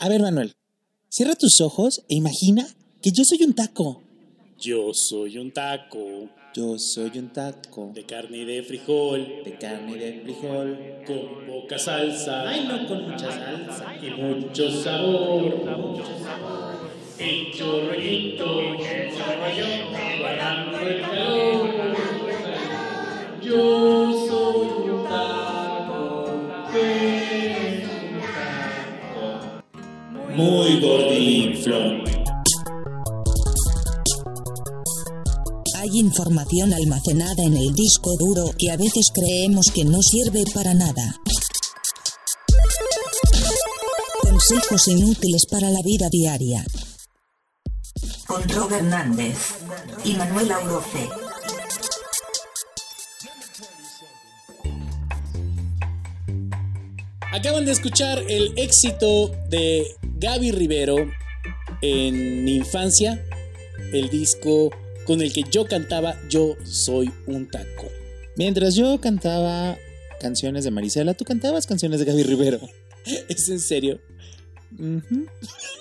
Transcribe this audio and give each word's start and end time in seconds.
A 0.00 0.08
ver, 0.08 0.20
Manuel, 0.22 0.54
cierra 1.08 1.34
tus 1.34 1.60
ojos 1.60 2.02
e 2.08 2.14
imagina 2.14 2.66
que 3.02 3.12
yo 3.12 3.24
soy 3.24 3.42
un 3.44 3.52
taco. 3.52 4.02
Yo 4.58 4.92
soy 4.92 5.38
un 5.38 5.52
taco 5.52 6.28
Yo 6.54 6.78
soy 6.78 7.10
un 7.18 7.30
taco 7.32 7.92
de 7.94 8.04
carne 8.04 8.38
y 8.38 8.44
de 8.44 8.62
frijol, 8.62 9.42
de 9.44 9.56
carne 9.56 9.92
y 9.92 9.98
de 9.98 10.20
frijol. 10.22 10.78
con 11.06 11.46
poca 11.46 11.78
salsa 11.78 12.46
Ay, 12.48 12.66
no 12.68 12.86
con 12.86 13.08
mucha 13.10 13.30
salsa. 13.30 13.94
y 14.02 14.10
mucho 14.10 14.70
sabor. 14.70 15.54
El 17.18 17.52
chorrito, 17.52 18.60
el 18.60 18.78
chorrito, 19.16 19.98
guardando 20.20 20.78
el 20.80 21.00
calor. 21.00 21.70
Yo 23.42 23.99
Muy 30.40 30.80
gordinflón. 30.80 32.02
Hay 35.76 35.98
información 35.98 36.72
almacenada 36.72 37.42
en 37.44 37.58
el 37.58 37.74
disco 37.74 38.16
duro 38.18 38.44
que 38.58 38.70
a 38.70 38.78
veces 38.78 39.10
creemos 39.12 39.66
que 39.74 39.84
no 39.84 40.00
sirve 40.00 40.44
para 40.54 40.72
nada. 40.72 41.14
Consejos 44.22 44.88
inútiles 44.88 45.44
para 45.50 45.68
la 45.68 45.82
vida 45.84 46.08
diaria. 46.10 46.64
Con 48.26 48.48
Rob 48.48 48.72
Hernández 48.72 49.36
y 50.04 50.14
Manuel 50.14 50.52
Aurofe. 50.52 51.06
Acaban 57.30 57.66
de 57.66 57.72
escuchar 57.72 58.24
el 58.26 58.54
éxito 58.56 59.30
de 59.50 59.99
Gaby 60.20 60.50
Rivero 60.50 60.96
en 61.80 62.44
mi 62.44 62.56
infancia, 62.56 63.24
el 63.90 64.10
disco 64.10 64.70
con 65.06 65.22
el 65.22 65.32
que 65.32 65.44
yo 65.50 65.64
cantaba 65.64 66.14
Yo 66.28 66.56
soy 66.62 67.10
un 67.26 67.48
taco. 67.48 67.88
Mientras 68.36 68.74
yo 68.74 69.00
cantaba 69.00 69.78
canciones 70.20 70.64
de 70.64 70.72
Marisela, 70.72 71.14
tú 71.14 71.24
cantabas 71.24 71.66
canciones 71.66 72.00
de 72.00 72.06
Gaby 72.06 72.22
Rivero. 72.24 72.60
¿Es 73.28 73.48
en 73.48 73.60
serio? 73.60 73.98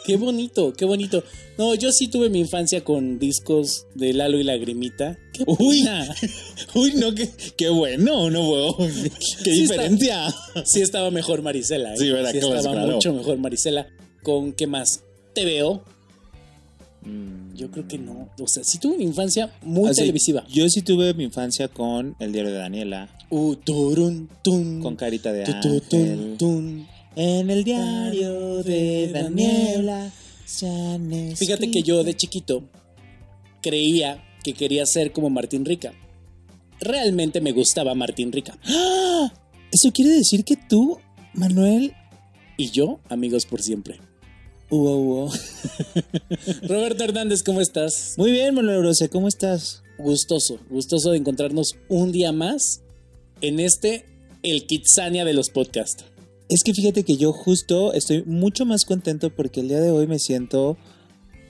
Qué 0.05 0.15
bonito, 0.15 0.73
qué 0.73 0.85
bonito. 0.85 1.21
No, 1.57 1.75
yo 1.75 1.91
sí 1.91 2.07
tuve 2.07 2.29
mi 2.29 2.39
infancia 2.39 2.81
con 2.85 3.19
discos 3.19 3.87
de 3.93 4.13
Lalo 4.13 4.39
y 4.39 4.43
Lagrimita. 4.43 5.17
Qué 5.33 5.43
Uy. 5.45 5.85
Uy, 6.75 6.93
no, 6.93 7.13
qué, 7.13 7.29
qué 7.57 7.67
bueno, 7.67 8.29
no, 8.29 8.43
wow. 8.43 8.77
Qué 9.43 9.51
Sí 9.51 9.61
diferencia. 9.61 10.33
Sí 10.63 10.81
estaba 10.81 11.11
mejor 11.11 11.41
Marisela. 11.41 11.93
¿eh? 11.93 11.97
Sí, 11.97 12.09
¿verdad? 12.09 12.31
Sí 12.31 12.37
estaba 12.37 12.61
claro. 12.61 12.93
mucho 12.93 13.13
mejor 13.13 13.37
Marisela. 13.37 13.89
¿Con 14.23 14.53
qué 14.53 14.67
más? 14.67 15.03
Te 15.33 15.45
veo. 15.45 15.83
Mm. 17.03 17.55
Yo 17.55 17.71
creo 17.71 17.87
que 17.87 17.97
no. 17.97 18.29
O 18.39 18.47
sea, 18.47 18.63
sí 18.63 18.77
tuve 18.77 18.95
una 18.95 19.03
infancia 19.03 19.53
muy 19.61 19.89
O 19.89 19.93
sea, 19.93 20.03
televisiva. 20.03 20.45
Yo 20.47 20.69
sí 20.69 20.81
tuve 20.81 21.13
mi 21.13 21.23
infancia 21.23 21.67
con 21.67 22.15
El 22.19 22.31
diario 22.31 22.51
de 22.51 22.57
Daniela, 22.57 23.09
Uh, 23.31 23.55
turun, 23.57 24.27
tun, 24.43 24.81
con 24.81 24.95
Carita 24.95 25.31
de 25.31 25.43
tu, 25.45 25.51
tu, 25.61 25.81
tun, 25.81 26.37
tun. 26.37 26.87
En 27.15 27.49
el 27.51 27.63
diario 27.63 28.63
de 28.63 29.09
Daniela. 29.11 30.11
Fíjate 31.35 31.69
que 31.69 31.83
yo 31.83 32.03
de 32.03 32.15
chiquito 32.15 32.63
creía 33.61 34.23
que 34.43 34.53
quería 34.53 34.85
ser 34.87 35.11
como 35.11 35.29
Martín 35.29 35.63
Rica. 35.63 35.93
Realmente 36.79 37.39
me 37.39 37.51
gustaba 37.51 37.93
Martín 37.93 38.31
Rica. 38.31 38.57
¡Ah! 38.65 39.31
Eso 39.71 39.91
quiere 39.91 40.11
decir 40.11 40.43
que 40.43 40.55
tú, 40.55 40.97
Manuel, 41.33 41.93
Y 42.57 42.71
yo, 42.71 42.99
amigos 43.09 43.45
por 43.45 43.61
siempre. 43.61 43.99
Hugo, 44.69 44.97
Hugo. 44.97 45.31
Roberto 46.63 47.03
Hernández, 47.03 47.43
¿cómo 47.43 47.61
estás? 47.61 48.13
Muy 48.17 48.31
bien, 48.31 48.53
Manuel 48.53 48.83
Rose, 48.83 49.09
¿cómo 49.09 49.27
estás? 49.27 49.83
Gustoso, 49.97 50.59
gustoso 50.69 51.11
de 51.11 51.17
encontrarnos 51.17 51.75
un 51.89 52.11
día 52.11 52.31
más 52.31 52.81
en 53.41 53.59
este, 53.59 54.05
el 54.43 54.67
Kitsania 54.67 55.25
de 55.25 55.33
los 55.33 55.49
podcasts. 55.49 56.05
Es 56.49 56.63
que 56.63 56.73
fíjate 56.73 57.03
que 57.03 57.17
yo 57.17 57.33
justo 57.33 57.93
estoy 57.93 58.23
mucho 58.23 58.65
más 58.65 58.85
contento 58.85 59.35
porque 59.35 59.61
el 59.61 59.69
día 59.69 59.81
de 59.81 59.91
hoy 59.91 60.07
me 60.07 60.19
siento 60.19 60.77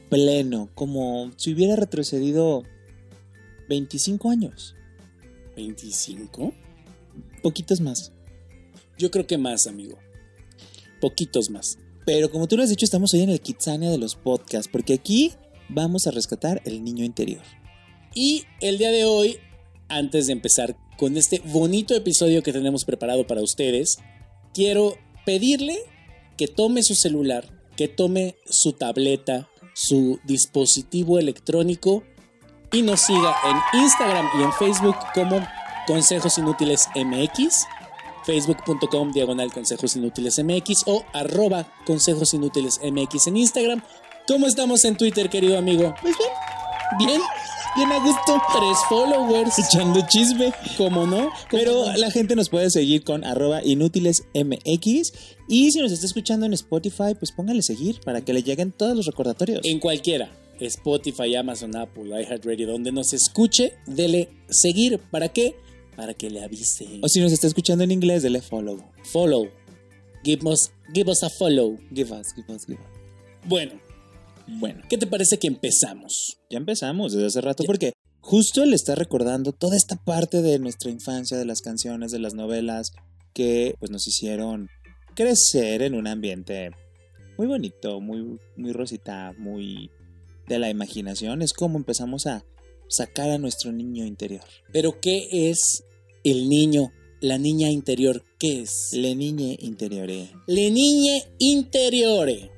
pleno, 0.10 0.70
como 0.74 1.32
si 1.38 1.54
hubiera 1.54 1.76
retrocedido 1.76 2.64
25 3.68 4.30
años, 4.30 4.76
¿25? 5.56 6.54
poquitos 7.42 7.82
más. 7.82 8.12
Yo 8.98 9.12
creo 9.12 9.28
que 9.28 9.38
más, 9.38 9.68
amigo. 9.68 9.98
Poquitos 11.00 11.50
más. 11.50 11.78
Pero 12.12 12.32
como 12.32 12.48
tú 12.48 12.58
lo 12.58 12.64
has 12.64 12.70
dicho, 12.70 12.86
estamos 12.86 13.14
hoy 13.14 13.22
en 13.22 13.30
el 13.30 13.40
Kitsania 13.40 13.92
de 13.92 14.00
los 14.00 14.16
podcasts, 14.16 14.68
porque 14.68 14.96
aquí 14.96 15.34
vamos 15.70 16.08
a 16.08 16.12
rescatar 16.12 16.60
el 16.66 16.84
niño 16.84 17.06
interior. 17.06 17.44
Y 18.16 18.46
el 18.62 18.80
día 18.80 18.90
de 18.90 19.06
hoy, 19.06 19.38
antes 19.90 20.26
de 20.26 20.34
empezar 20.34 20.76
con 20.98 21.18
este 21.18 21.40
bonito 21.46 21.94
episodio 21.94 22.42
que 22.42 22.52
tenemos 22.52 22.84
preparado 22.84 23.28
para 23.28 23.44
ustedes, 23.44 24.00
quiero 24.56 24.98
pedirle 25.24 25.78
que 26.36 26.48
tome 26.48 26.82
su 26.82 26.96
celular, 26.96 27.46
que 27.78 27.88
tome 27.88 28.38
su 28.50 28.74
tableta, 28.74 29.48
su 29.76 30.20
dispositivo 30.24 31.20
electrónico 31.20 32.02
y 32.74 32.82
nos 32.82 33.02
siga 33.02 33.36
en 33.46 33.82
Instagram 33.82 34.26
y 34.40 34.44
en 34.46 34.54
Facebook 34.54 34.96
como 35.14 35.48
Consejos 35.86 36.40
Inútiles 36.40 36.88
MX, 36.96 37.66
facebook.com 38.30 39.12
diagonal 39.12 39.52
Consejos 39.52 39.96
Inútiles 39.96 40.38
MX 40.44 40.84
o 40.86 41.04
arroba 41.14 41.74
Consejos 41.84 42.36
Inútiles 42.36 42.80
MX 42.84 43.26
en 43.26 43.38
Instagram. 43.38 43.82
¿Cómo 44.28 44.46
estamos 44.46 44.86
en 44.86 44.96
Twitter, 44.96 45.30
querido 45.32 45.58
amigo? 45.58 45.96
Pues 46.00 46.16
bien, 46.16 46.30
Bien, 47.00 47.22
bien 47.76 47.92
a 47.92 48.00
gusto, 48.04 48.40
tres 48.54 48.78
followers. 48.88 49.58
echando 49.74 50.02
chisme. 50.08 50.54
¿Cómo 50.78 51.08
no? 51.08 51.32
Pero 51.50 51.92
la 51.98 52.12
gente 52.12 52.36
nos 52.36 52.50
puede 52.50 52.70
seguir 52.70 53.04
con 53.04 53.24
arroba 53.24 53.64
inútilesmx 53.64 55.14
y 55.48 55.72
si 55.72 55.80
nos 55.80 55.92
está 55.92 56.06
escuchando 56.06 56.46
en 56.46 56.54
Spotify, 56.54 57.16
pues 57.18 57.32
póngale 57.32 57.64
seguir 57.64 58.00
para 58.02 58.22
que 58.22 58.34
le 58.34 58.44
lleguen 58.44 58.72
todos 58.72 58.96
los 58.96 59.08
recordatorios. 59.08 59.62
en 59.64 59.80
cualquiera, 59.80 60.32
Spotify, 60.60 61.36
Amazon, 61.36 61.76
Apple, 61.76 62.10
iHeartRadio, 62.22 62.68
donde 62.68 62.92
nos 62.92 63.12
escuche, 63.14 63.74
dele 63.88 64.30
seguir. 64.50 65.00
¿Para 65.10 65.30
qué? 65.30 65.56
Para 66.00 66.14
que 66.14 66.30
le 66.30 66.42
avise. 66.42 66.88
O 67.02 67.10
si 67.10 67.20
nos 67.20 67.34
está 67.34 67.46
escuchando 67.46 67.84
en 67.84 67.92
inglés, 67.92 68.24
dele 68.24 68.42
follow. 68.42 68.82
Follow. 69.04 69.50
Give 70.24 70.48
us, 70.48 70.72
give 70.94 71.12
us 71.12 71.24
a 71.24 71.30
follow. 71.30 71.78
Give 71.94 72.10
us, 72.16 72.34
give 72.34 72.50
us, 72.54 72.66
give 72.66 72.80
us. 72.80 72.88
Bueno, 73.46 73.74
Bueno, 74.48 74.82
¿qué 74.90 74.98
te 74.98 75.08
parece 75.08 75.38
que 75.38 75.48
empezamos? 75.48 76.40
ya 76.50 76.58
empezamos 76.58 77.12
desde 77.12 77.28
hace 77.28 77.42
rato 77.42 77.64
Ya. 77.64 77.68
porque 77.68 77.92
justo 78.22 78.66
le 78.66 78.78
está 78.78 78.96
recordando 78.96 79.52
toda 79.52 79.76
esta 79.76 79.98
parte 79.98 80.42
de 80.42 80.58
nuestra 80.58 80.90
infancia, 80.90 81.36
de 81.38 81.44
las 81.44 81.62
canciones, 81.62 82.12
de 82.14 82.20
las 82.20 82.34
novelas 82.34 82.94
que 83.34 83.76
pues 83.80 83.92
nos 83.92 84.08
hicieron 84.08 84.70
crecer 85.16 85.82
en 85.82 85.96
un 85.96 86.08
ambiente 86.08 86.72
muy 87.38 87.48
bonito, 87.48 88.00
muy, 88.00 88.40
muy 88.56 88.72
rosita, 88.72 89.34
muy 89.38 89.92
de 90.48 90.60
la 90.60 90.70
imaginación. 90.70 91.42
Es 91.42 91.52
como 91.52 91.78
empezamos 91.78 92.26
a 92.26 92.46
sacar 92.88 93.30
a 93.32 93.38
nuestro 93.38 93.74
niño 93.74 94.06
interior. 94.06 94.46
Pero 94.72 95.00
¿qué 95.02 95.50
es 95.52 95.84
el 96.32 96.50
niño, 96.50 96.92
la 97.22 97.38
niña 97.38 97.70
interior? 97.70 98.24
¿Qué 98.38 98.62
es? 98.62 98.90
Le 98.94 99.16
niñe 99.16 99.58
interiore. 99.62 100.32
Le 100.48 100.72
niñe 100.72 101.24
interiore. 101.40 102.52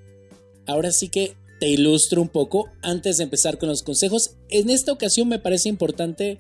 Ahora 0.68 0.92
sí 0.92 1.10
que 1.10 1.36
te 1.60 1.70
ilustro 1.70 2.22
un 2.22 2.30
poco 2.30 2.70
antes 2.82 3.18
de 3.18 3.24
empezar 3.24 3.58
con 3.58 3.70
los 3.70 3.84
consejos. 3.84 4.32
En 4.50 4.70
esta 4.70 4.92
ocasión 4.92 5.28
me 5.28 5.40
parece 5.40 5.70
importante 5.70 6.40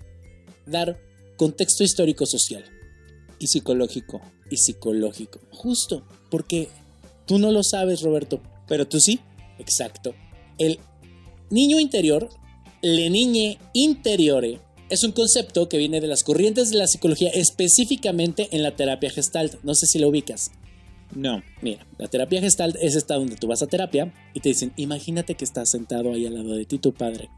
dar 0.65 0.99
contexto 1.37 1.83
histórico 1.83 2.25
social 2.25 2.63
Y 3.39 3.47
psicológico. 3.47 4.21
y 4.49 4.57
psicológico. 4.57 5.39
Justo, 5.51 6.03
porque 6.29 6.69
tú 7.25 7.39
no 7.39 7.51
lo 7.51 7.63
sabes, 7.63 8.01
Roberto. 8.01 8.41
Pero 8.67 8.87
tú 8.87 8.99
sí. 8.99 9.19
Exacto. 9.59 10.13
El 10.57 10.79
niño 11.49 11.79
interior, 11.79 12.29
le 12.81 13.09
niñe 13.09 13.59
interiore, 13.73 14.59
es 14.91 15.05
un 15.05 15.13
concepto 15.13 15.69
que 15.69 15.77
viene 15.77 16.01
de 16.01 16.07
las 16.07 16.23
corrientes 16.23 16.69
de 16.69 16.77
la 16.77 16.85
psicología, 16.85 17.31
específicamente 17.33 18.49
en 18.51 18.61
la 18.61 18.75
terapia 18.75 19.09
gestalt. 19.09 19.55
No 19.63 19.73
sé 19.73 19.87
si 19.87 19.99
lo 19.99 20.09
ubicas. 20.09 20.51
No. 21.15 21.41
Mira, 21.61 21.87
la 21.97 22.09
terapia 22.09 22.41
gestalt 22.41 22.75
es 22.79 22.95
esta 22.95 23.15
donde 23.15 23.37
tú 23.37 23.47
vas 23.47 23.61
a 23.61 23.67
terapia 23.67 24.13
y 24.33 24.41
te 24.41 24.49
dicen, 24.49 24.73
imagínate 24.75 25.35
que 25.35 25.45
estás 25.45 25.69
sentado 25.71 26.11
ahí 26.11 26.25
al 26.25 26.33
lado 26.33 26.53
de 26.55 26.65
ti 26.65 26.77
tu 26.77 26.93
padre. 26.93 27.29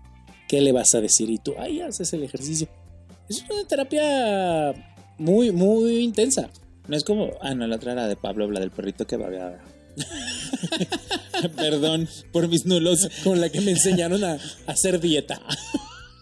¿Qué 0.48 0.62
le 0.62 0.72
vas 0.72 0.96
a 0.96 1.02
decir? 1.02 1.30
Y 1.30 1.38
tú, 1.38 1.54
ahí 1.60 1.80
haces 1.80 2.12
el 2.14 2.24
ejercicio. 2.24 2.68
Es 3.30 3.46
una 3.48 3.68
terapia 3.68 4.74
muy, 5.20 5.52
muy 5.52 5.98
intensa. 6.00 6.50
No 6.88 6.98
es 6.98 7.04
como. 7.04 7.34
Ah, 7.40 7.54
no, 7.54 7.68
la 7.68 7.76
otra 7.76 7.92
era 7.92 8.08
de 8.08 8.16
Pablo, 8.16 8.50
la 8.50 8.62
del 8.62 8.72
perrito 8.72 9.06
que 9.06 9.16
babeaba. 9.16 9.60
Perdón 11.56 12.10
por 12.32 12.48
mis 12.48 12.66
nulos. 12.66 13.08
Con 13.24 13.40
la 13.40 13.50
que 13.50 13.62
me 13.62 13.72
enseñaron 13.72 14.24
a, 14.24 14.34
a 14.34 14.72
hacer 14.72 15.00
dieta. 15.00 15.40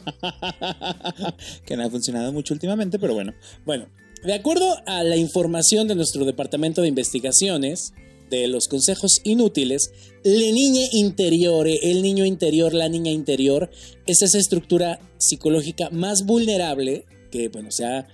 que 1.65 1.77
no 1.77 1.83
ha 1.83 1.89
funcionado 1.89 2.31
mucho 2.31 2.53
últimamente, 2.53 2.99
pero 2.99 3.13
bueno. 3.13 3.33
Bueno, 3.65 3.87
de 4.23 4.33
acuerdo 4.33 4.77
a 4.85 5.03
la 5.03 5.17
información 5.17 5.87
de 5.87 5.95
nuestro 5.95 6.25
departamento 6.25 6.81
de 6.81 6.87
investigaciones, 6.87 7.93
de 8.29 8.47
los 8.47 8.67
consejos 8.67 9.19
inútiles, 9.23 9.91
la 10.23 10.51
niña 10.51 10.85
interior, 10.93 11.67
el 11.67 12.01
niño 12.01 12.25
interior, 12.25 12.73
la 12.73 12.87
niña 12.87 13.11
interior, 13.11 13.69
es 14.07 14.21
esa 14.21 14.37
estructura 14.37 14.99
psicológica 15.17 15.89
más 15.89 16.25
vulnerable 16.25 17.05
que, 17.29 17.49
bueno, 17.49 17.71
se 17.71 17.85
ha, 17.85 18.07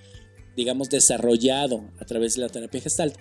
digamos, 0.55 0.89
desarrollado 0.89 1.83
a 1.99 2.05
través 2.05 2.35
de 2.35 2.41
la 2.41 2.49
terapia 2.49 2.81
gestalt, 2.81 3.15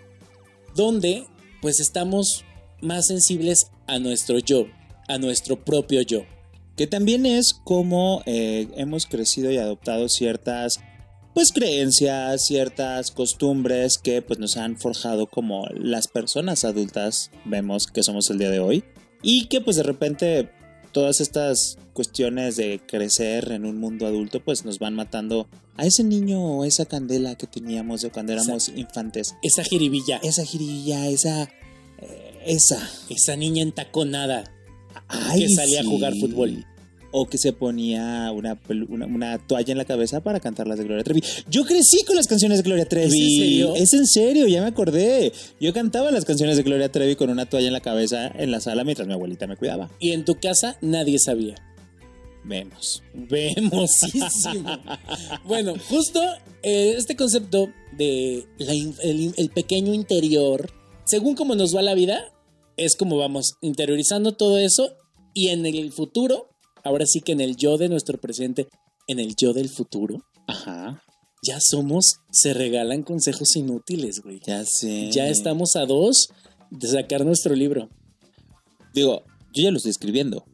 donde 0.74 1.26
pues 1.60 1.80
estamos 1.80 2.44
más 2.80 3.06
sensibles 3.06 3.70
a 3.86 3.98
nuestro 3.98 4.38
yo, 4.38 4.66
a 5.08 5.18
nuestro 5.18 5.64
propio 5.64 6.02
yo. 6.02 6.24
Que 6.76 6.86
también 6.86 7.26
es 7.26 7.54
como 7.54 8.22
eh, 8.26 8.68
hemos 8.76 9.06
crecido 9.06 9.50
y 9.50 9.56
adoptado 9.58 10.08
ciertas 10.08 10.80
pues 11.34 11.52
creencias, 11.52 12.46
ciertas 12.46 13.10
costumbres 13.10 13.98
que 13.98 14.22
pues 14.22 14.38
nos 14.38 14.56
han 14.56 14.78
forjado 14.78 15.26
como 15.26 15.66
las 15.74 16.08
personas 16.08 16.64
adultas 16.64 17.30
vemos 17.44 17.86
que 17.86 18.02
somos 18.02 18.30
el 18.30 18.38
día 18.38 18.50
de 18.50 18.60
hoy 18.60 18.84
y 19.22 19.46
que 19.48 19.60
pues 19.60 19.76
de 19.76 19.82
repente 19.82 20.50
todas 20.92 21.20
estas 21.20 21.76
cuestiones 21.92 22.56
de 22.56 22.80
crecer 22.86 23.52
en 23.52 23.66
un 23.66 23.78
mundo 23.78 24.06
adulto 24.06 24.40
pues 24.40 24.64
nos 24.64 24.78
van 24.78 24.94
matando 24.94 25.46
a 25.76 25.84
ese 25.84 26.04
niño 26.04 26.42
o 26.42 26.64
esa 26.64 26.86
candela 26.86 27.34
que 27.34 27.46
teníamos 27.46 28.00
de 28.00 28.10
cuando 28.10 28.32
éramos 28.32 28.70
infantes. 28.74 29.34
Esa 29.42 29.62
jiribilla. 29.62 30.18
Esa 30.22 30.44
jiribilla, 30.44 31.06
esa... 31.06 31.50
eh, 31.98 32.38
esa. 32.46 32.78
Esa 33.10 33.36
niña 33.36 33.62
entaconada 33.62 34.55
Ay, 35.08 35.40
que 35.40 35.48
salía 35.50 35.82
sí. 35.82 35.86
a 35.86 35.90
jugar 35.90 36.14
fútbol. 36.14 36.64
O 37.12 37.26
que 37.26 37.38
se 37.38 37.52
ponía 37.52 38.30
una, 38.32 38.58
una, 38.88 39.06
una 39.06 39.38
toalla 39.38 39.72
en 39.72 39.78
la 39.78 39.84
cabeza 39.84 40.22
para 40.22 40.40
cantar 40.40 40.66
las 40.66 40.78
de 40.78 40.84
Gloria 40.84 41.02
Trevi. 41.02 41.22
Yo 41.48 41.64
crecí 41.64 42.04
con 42.04 42.16
las 42.16 42.26
canciones 42.26 42.58
de 42.58 42.64
Gloria 42.64 42.84
Trevi. 42.84 43.06
¿Es 43.06 43.14
en 43.14 43.38
serio? 43.38 43.74
Es 43.76 43.94
en 43.94 44.06
serio, 44.06 44.46
ya 44.48 44.60
me 44.60 44.68
acordé. 44.68 45.32
Yo 45.60 45.72
cantaba 45.72 46.10
las 46.10 46.24
canciones 46.24 46.56
de 46.56 46.62
Gloria 46.62 46.92
Trevi 46.92 47.16
con 47.16 47.30
una 47.30 47.46
toalla 47.46 47.68
en 47.68 47.72
la 47.72 47.80
cabeza 47.80 48.26
en 48.26 48.50
la 48.50 48.60
sala 48.60 48.84
mientras 48.84 49.08
mi 49.08 49.14
abuelita 49.14 49.46
me 49.46 49.56
cuidaba. 49.56 49.88
Y 49.98 50.12
en 50.12 50.24
tu 50.24 50.34
casa 50.34 50.76
nadie 50.82 51.18
sabía. 51.18 51.54
Vemos. 52.44 53.02
Vemosísimo. 53.14 54.78
bueno, 55.44 55.74
justo 55.88 56.20
eh, 56.62 56.94
este 56.96 57.16
concepto 57.16 57.70
de 57.96 58.46
la 58.58 58.72
el 58.72 59.50
pequeño 59.54 59.94
interior, 59.94 60.70
según 61.04 61.34
como 61.34 61.54
nos 61.54 61.74
va 61.74 61.82
la 61.82 61.94
vida, 61.94 62.32
es 62.76 62.96
como 62.96 63.16
vamos 63.16 63.54
interiorizando 63.60 64.32
todo 64.32 64.58
eso 64.58 64.90
y 65.34 65.48
en 65.48 65.66
el 65.66 65.92
futuro, 65.92 66.48
ahora 66.84 67.06
sí 67.06 67.20
que 67.20 67.32
en 67.32 67.40
el 67.40 67.56
yo 67.56 67.78
de 67.78 67.88
nuestro 67.88 68.18
presente, 68.20 68.68
en 69.06 69.18
el 69.20 69.34
yo 69.36 69.52
del 69.52 69.68
futuro, 69.68 70.22
Ajá. 70.46 71.02
ya 71.42 71.60
somos, 71.60 72.16
se 72.30 72.54
regalan 72.54 73.02
consejos 73.02 73.54
inútiles, 73.56 74.20
güey. 74.22 74.40
Ya 74.46 74.64
sé. 74.64 75.10
Ya 75.12 75.28
estamos 75.28 75.76
a 75.76 75.86
dos 75.86 76.30
de 76.70 76.88
sacar 76.88 77.24
nuestro 77.24 77.54
libro. 77.54 77.88
Digo, 78.94 79.22
yo 79.52 79.62
ya 79.64 79.70
lo 79.70 79.76
estoy 79.76 79.90
escribiendo. 79.90 80.44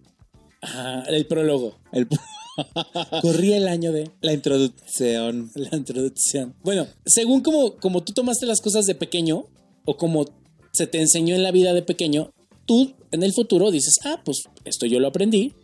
Ah, 0.63 1.05
el 1.09 1.27
prólogo. 1.27 1.79
El- 1.93 2.09
Corría 3.23 3.57
el 3.57 3.67
año 3.69 3.93
de... 3.93 4.11
la 4.21 4.33
introducción. 4.33 5.51
La 5.55 5.77
introducción. 5.77 6.55
Bueno, 6.63 6.87
según 7.07 7.41
como, 7.41 7.77
como 7.77 8.03
tú 8.05 8.13
tomaste 8.13 8.47
las 8.47 8.61
cosas 8.61 8.85
de 8.87 8.95
pequeño, 8.95 9.47
o 9.85 9.97
como 9.97 10.27
se 10.73 10.87
te 10.87 11.01
enseñó 11.01 11.35
en 11.35 11.43
la 11.43 11.53
vida 11.53 11.75
de 11.75 11.83
pequeño, 11.83 12.33
tú 12.67 12.95
en 13.11 13.23
el 13.23 13.33
futuro 13.33 13.71
dices, 13.71 14.01
ah, 14.05 14.23
pues 14.25 14.45
esto 14.65 14.87
yo 14.87 15.01
lo 15.01 15.09
aprendí, 15.09 15.55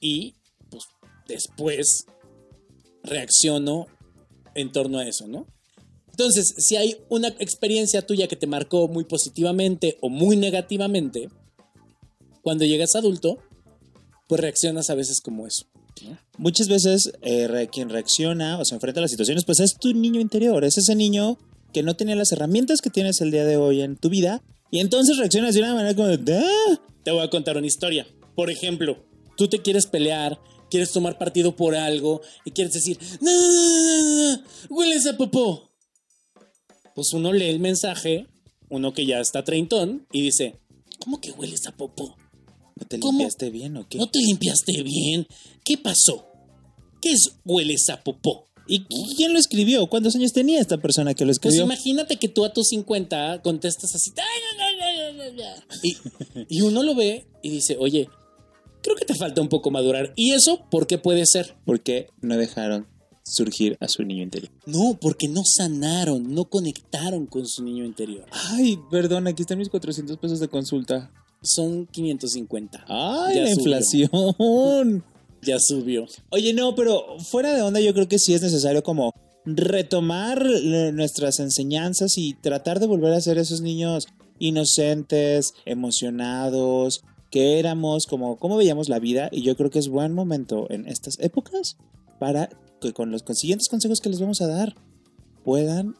y 0.00 0.34
pues 0.70 0.84
después 1.26 2.06
reacciono 3.02 3.86
en 4.54 4.72
torno 4.72 4.98
a 4.98 5.06
eso, 5.06 5.26
¿no? 5.26 5.46
Entonces, 6.10 6.54
si 6.58 6.76
hay 6.76 6.96
una 7.08 7.28
experiencia 7.28 8.04
tuya 8.04 8.26
que 8.26 8.36
te 8.36 8.48
marcó 8.48 8.88
muy 8.88 9.04
positivamente 9.04 9.98
o 10.00 10.08
muy 10.08 10.36
negativamente, 10.36 11.28
cuando 12.42 12.64
llegas 12.64 12.96
adulto, 12.96 13.38
pues 14.26 14.40
reaccionas 14.40 14.90
a 14.90 14.94
veces 14.94 15.20
como 15.20 15.46
eso. 15.46 15.66
Muchas 16.36 16.68
veces 16.68 17.12
eh, 17.22 17.68
quien 17.72 17.88
reacciona 17.88 18.58
o 18.58 18.64
se 18.64 18.74
enfrenta 18.74 19.00
a 19.00 19.02
las 19.02 19.10
situaciones, 19.10 19.44
pues 19.44 19.60
es 19.60 19.76
tu 19.76 19.92
niño 19.92 20.20
interior, 20.20 20.64
es 20.64 20.78
ese 20.78 20.94
niño 20.94 21.38
que 21.72 21.82
no 21.82 21.96
tenía 21.96 22.16
las 22.16 22.32
herramientas 22.32 22.80
que 22.80 22.90
tienes 22.90 23.20
el 23.20 23.30
día 23.30 23.44
de 23.44 23.56
hoy 23.56 23.82
en 23.82 23.96
tu 23.96 24.08
vida 24.08 24.42
y 24.70 24.80
entonces 24.80 25.16
reaccionas 25.18 25.54
de 25.54 25.60
una 25.60 25.74
manera 25.74 25.94
como 25.94 26.08
"Ah". 26.08 26.80
Te 27.04 27.10
voy 27.10 27.22
a 27.22 27.30
contar 27.30 27.56
una 27.56 27.66
historia. 27.66 28.06
Por 28.34 28.50
ejemplo, 28.50 29.04
tú 29.36 29.48
te 29.48 29.60
quieres 29.62 29.86
pelear, 29.86 30.38
quieres 30.70 30.92
tomar 30.92 31.18
partido 31.18 31.56
por 31.56 31.74
algo 31.74 32.20
y 32.44 32.50
quieres 32.50 32.74
decir, 32.74 32.98
no, 33.20 33.30
no, 33.30 33.42
no, 33.42 34.36
no, 34.36 34.42
hueles 34.70 35.06
a 35.06 35.16
popó. 35.16 35.70
Pues 36.94 37.12
uno 37.12 37.32
lee 37.32 37.46
el 37.48 37.60
mensaje, 37.60 38.26
uno 38.68 38.92
que 38.92 39.06
ya 39.06 39.20
está 39.20 39.44
treintón, 39.44 40.06
y 40.12 40.22
dice, 40.22 40.58
¿cómo 41.00 41.20
que 41.20 41.30
hueles 41.30 41.66
a 41.66 41.72
popó? 41.76 42.16
¿No 42.76 42.86
te 42.86 42.98
¿Cómo? 42.98 43.18
limpiaste 43.18 43.50
bien 43.50 43.76
o 43.76 43.88
qué? 43.88 43.98
¿No 43.98 44.08
te 44.10 44.18
limpiaste 44.20 44.82
bien? 44.82 45.26
¿Qué 45.64 45.78
pasó? 45.78 46.26
¿Qué 47.00 47.12
es 47.12 47.36
hueles 47.44 47.88
a 47.90 48.02
popó? 48.02 48.47
¿Y 48.68 48.84
qui- 48.86 49.16
quién 49.16 49.32
lo 49.32 49.38
escribió? 49.38 49.86
¿Cuántos 49.88 50.14
años 50.14 50.32
tenía 50.32 50.60
esta 50.60 50.76
persona 50.78 51.14
que 51.14 51.24
lo 51.24 51.28
Pues 51.28 51.36
escribió? 51.38 51.64
imagínate 51.64 52.16
que 52.16 52.28
tú 52.28 52.44
a 52.44 52.52
tus 52.52 52.68
50 52.68 53.40
contestas 53.42 53.94
así. 53.94 54.12
Y, 55.82 55.96
y 56.48 56.60
uno 56.60 56.82
lo 56.82 56.94
ve 56.94 57.26
y 57.42 57.50
dice, 57.50 57.76
oye, 57.78 58.08
creo 58.82 58.96
que 58.96 59.04
te 59.04 59.14
falta 59.14 59.40
un 59.40 59.48
poco 59.48 59.70
madurar. 59.70 60.12
¿Y 60.16 60.32
eso 60.32 60.64
por 60.70 60.86
qué 60.86 60.98
puede 60.98 61.24
ser? 61.26 61.56
Porque 61.64 62.08
no 62.20 62.36
dejaron 62.36 62.86
surgir 63.24 63.76
a 63.80 63.88
su 63.88 64.02
niño 64.04 64.22
interior. 64.22 64.50
No, 64.66 64.98
porque 65.00 65.28
no 65.28 65.42
sanaron, 65.44 66.34
no 66.34 66.46
conectaron 66.46 67.26
con 67.26 67.46
su 67.46 67.62
niño 67.62 67.84
interior. 67.84 68.26
Ay, 68.30 68.78
perdón, 68.90 69.26
aquí 69.26 69.42
están 69.42 69.58
mis 69.58 69.68
400 69.68 70.16
pesos 70.18 70.40
de 70.40 70.48
consulta. 70.48 71.10
Son 71.42 71.86
550. 71.86 72.84
Ay, 72.88 73.36
Ya 73.36 73.42
la 73.42 73.54
subió. 73.54 73.64
inflación. 73.72 75.04
Ya 75.42 75.58
subió. 75.58 76.06
Oye, 76.30 76.52
no, 76.52 76.74
pero 76.74 77.18
fuera 77.20 77.54
de 77.54 77.62
onda 77.62 77.80
yo 77.80 77.94
creo 77.94 78.08
que 78.08 78.18
sí 78.18 78.34
es 78.34 78.42
necesario 78.42 78.82
como 78.82 79.14
retomar 79.44 80.44
nuestras 80.92 81.38
enseñanzas 81.40 82.18
y 82.18 82.34
tratar 82.34 82.80
de 82.80 82.86
volver 82.86 83.12
a 83.12 83.20
ser 83.20 83.38
esos 83.38 83.60
niños 83.60 84.08
inocentes, 84.38 85.54
emocionados, 85.64 87.02
que 87.30 87.58
éramos, 87.58 88.06
como, 88.06 88.36
como 88.38 88.56
veíamos 88.56 88.88
la 88.88 88.98
vida 88.98 89.28
y 89.30 89.42
yo 89.42 89.56
creo 89.56 89.70
que 89.70 89.78
es 89.78 89.88
buen 89.88 90.12
momento 90.14 90.66
en 90.70 90.86
estas 90.86 91.18
épocas 91.20 91.76
para 92.18 92.48
que 92.80 92.92
con 92.92 93.10
los 93.10 93.24
siguientes 93.34 93.68
consejos 93.68 94.00
que 94.00 94.08
les 94.08 94.20
vamos 94.20 94.40
a 94.40 94.46
dar 94.46 94.74
puedan 95.44 95.96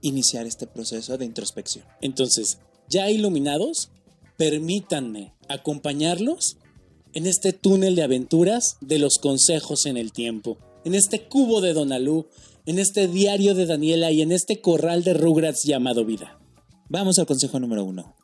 iniciar 0.00 0.46
este 0.46 0.66
proceso 0.66 1.16
de 1.16 1.24
introspección. 1.24 1.84
Entonces, 2.00 2.58
ya 2.88 3.10
iluminados, 3.10 3.90
permítanme 4.36 5.32
acompañarlos 5.48 6.56
en 7.14 7.26
este 7.26 7.52
túnel 7.52 7.94
de 7.94 8.02
aventuras 8.02 8.76
de 8.80 8.98
los 8.98 9.18
consejos 9.18 9.86
en 9.86 9.96
el 9.96 10.12
tiempo, 10.12 10.58
en 10.84 10.94
este 10.94 11.22
cubo 11.28 11.60
de 11.60 11.74
Donalú, 11.74 12.26
en 12.66 12.78
este 12.78 13.08
diario 13.08 13.54
de 13.54 13.66
Daniela 13.66 14.10
y 14.12 14.22
en 14.22 14.32
este 14.32 14.60
corral 14.60 15.04
de 15.04 15.14
Rugrats 15.14 15.64
llamado 15.64 16.04
vida. 16.04 16.38
Vamos 16.88 17.18
al 17.18 17.26
consejo 17.26 17.58
número 17.60 17.84
uno. 17.84 18.14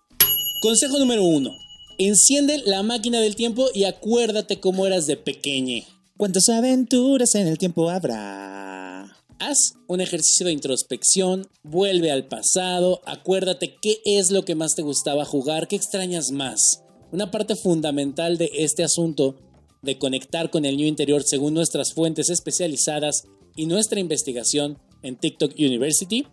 Consejo 0.63 0.99
número 0.99 1.25
uno. 1.25 1.51
Enciende 1.99 2.63
la 2.65 2.83
máquina 2.83 3.21
del 3.21 3.37
tiempo 3.37 3.67
y 3.75 3.85
acuérdate 3.85 4.61
cómo 4.61 4.87
eras 4.87 5.07
de 5.07 5.17
pequeñe. 5.17 5.85
¿Cuántas 6.17 6.49
aventuras 6.49 7.35
en 7.35 7.47
el 7.47 7.59
tiempo 7.59 7.91
habrá? 7.91 9.17
Haz 9.41 9.75
un 9.87 10.01
ejercicio 10.01 10.47
de 10.47 10.53
introspección, 10.53 11.49
vuelve 11.63 12.11
al 12.11 12.27
pasado, 12.27 13.01
acuérdate 13.05 13.77
qué 13.81 14.01
es 14.05 14.31
lo 14.33 14.45
que 14.45 14.57
más 14.57 14.75
te 14.75 14.83
gustaba 14.83 15.25
jugar, 15.25 15.69
qué 15.69 15.77
extrañas 15.77 16.33
más. 16.33 16.83
Una 17.13 17.31
parte 17.31 17.57
fundamental 17.57 18.37
de 18.39 18.51
este 18.55 18.85
asunto 18.85 19.37
de 19.83 19.99
conectar 19.99 20.51
con 20.51 20.65
el 20.65 20.77
niño 20.77 20.89
interior 20.89 21.23
según 21.23 21.55
nuestras 21.55 21.93
fuentes 21.95 22.31
especializadas 22.31 23.25
y 23.57 23.67
nuestra 23.67 24.01
investigación 24.01 24.79
en 25.03 25.17
TikTok 25.17 25.53
University, 25.59 26.27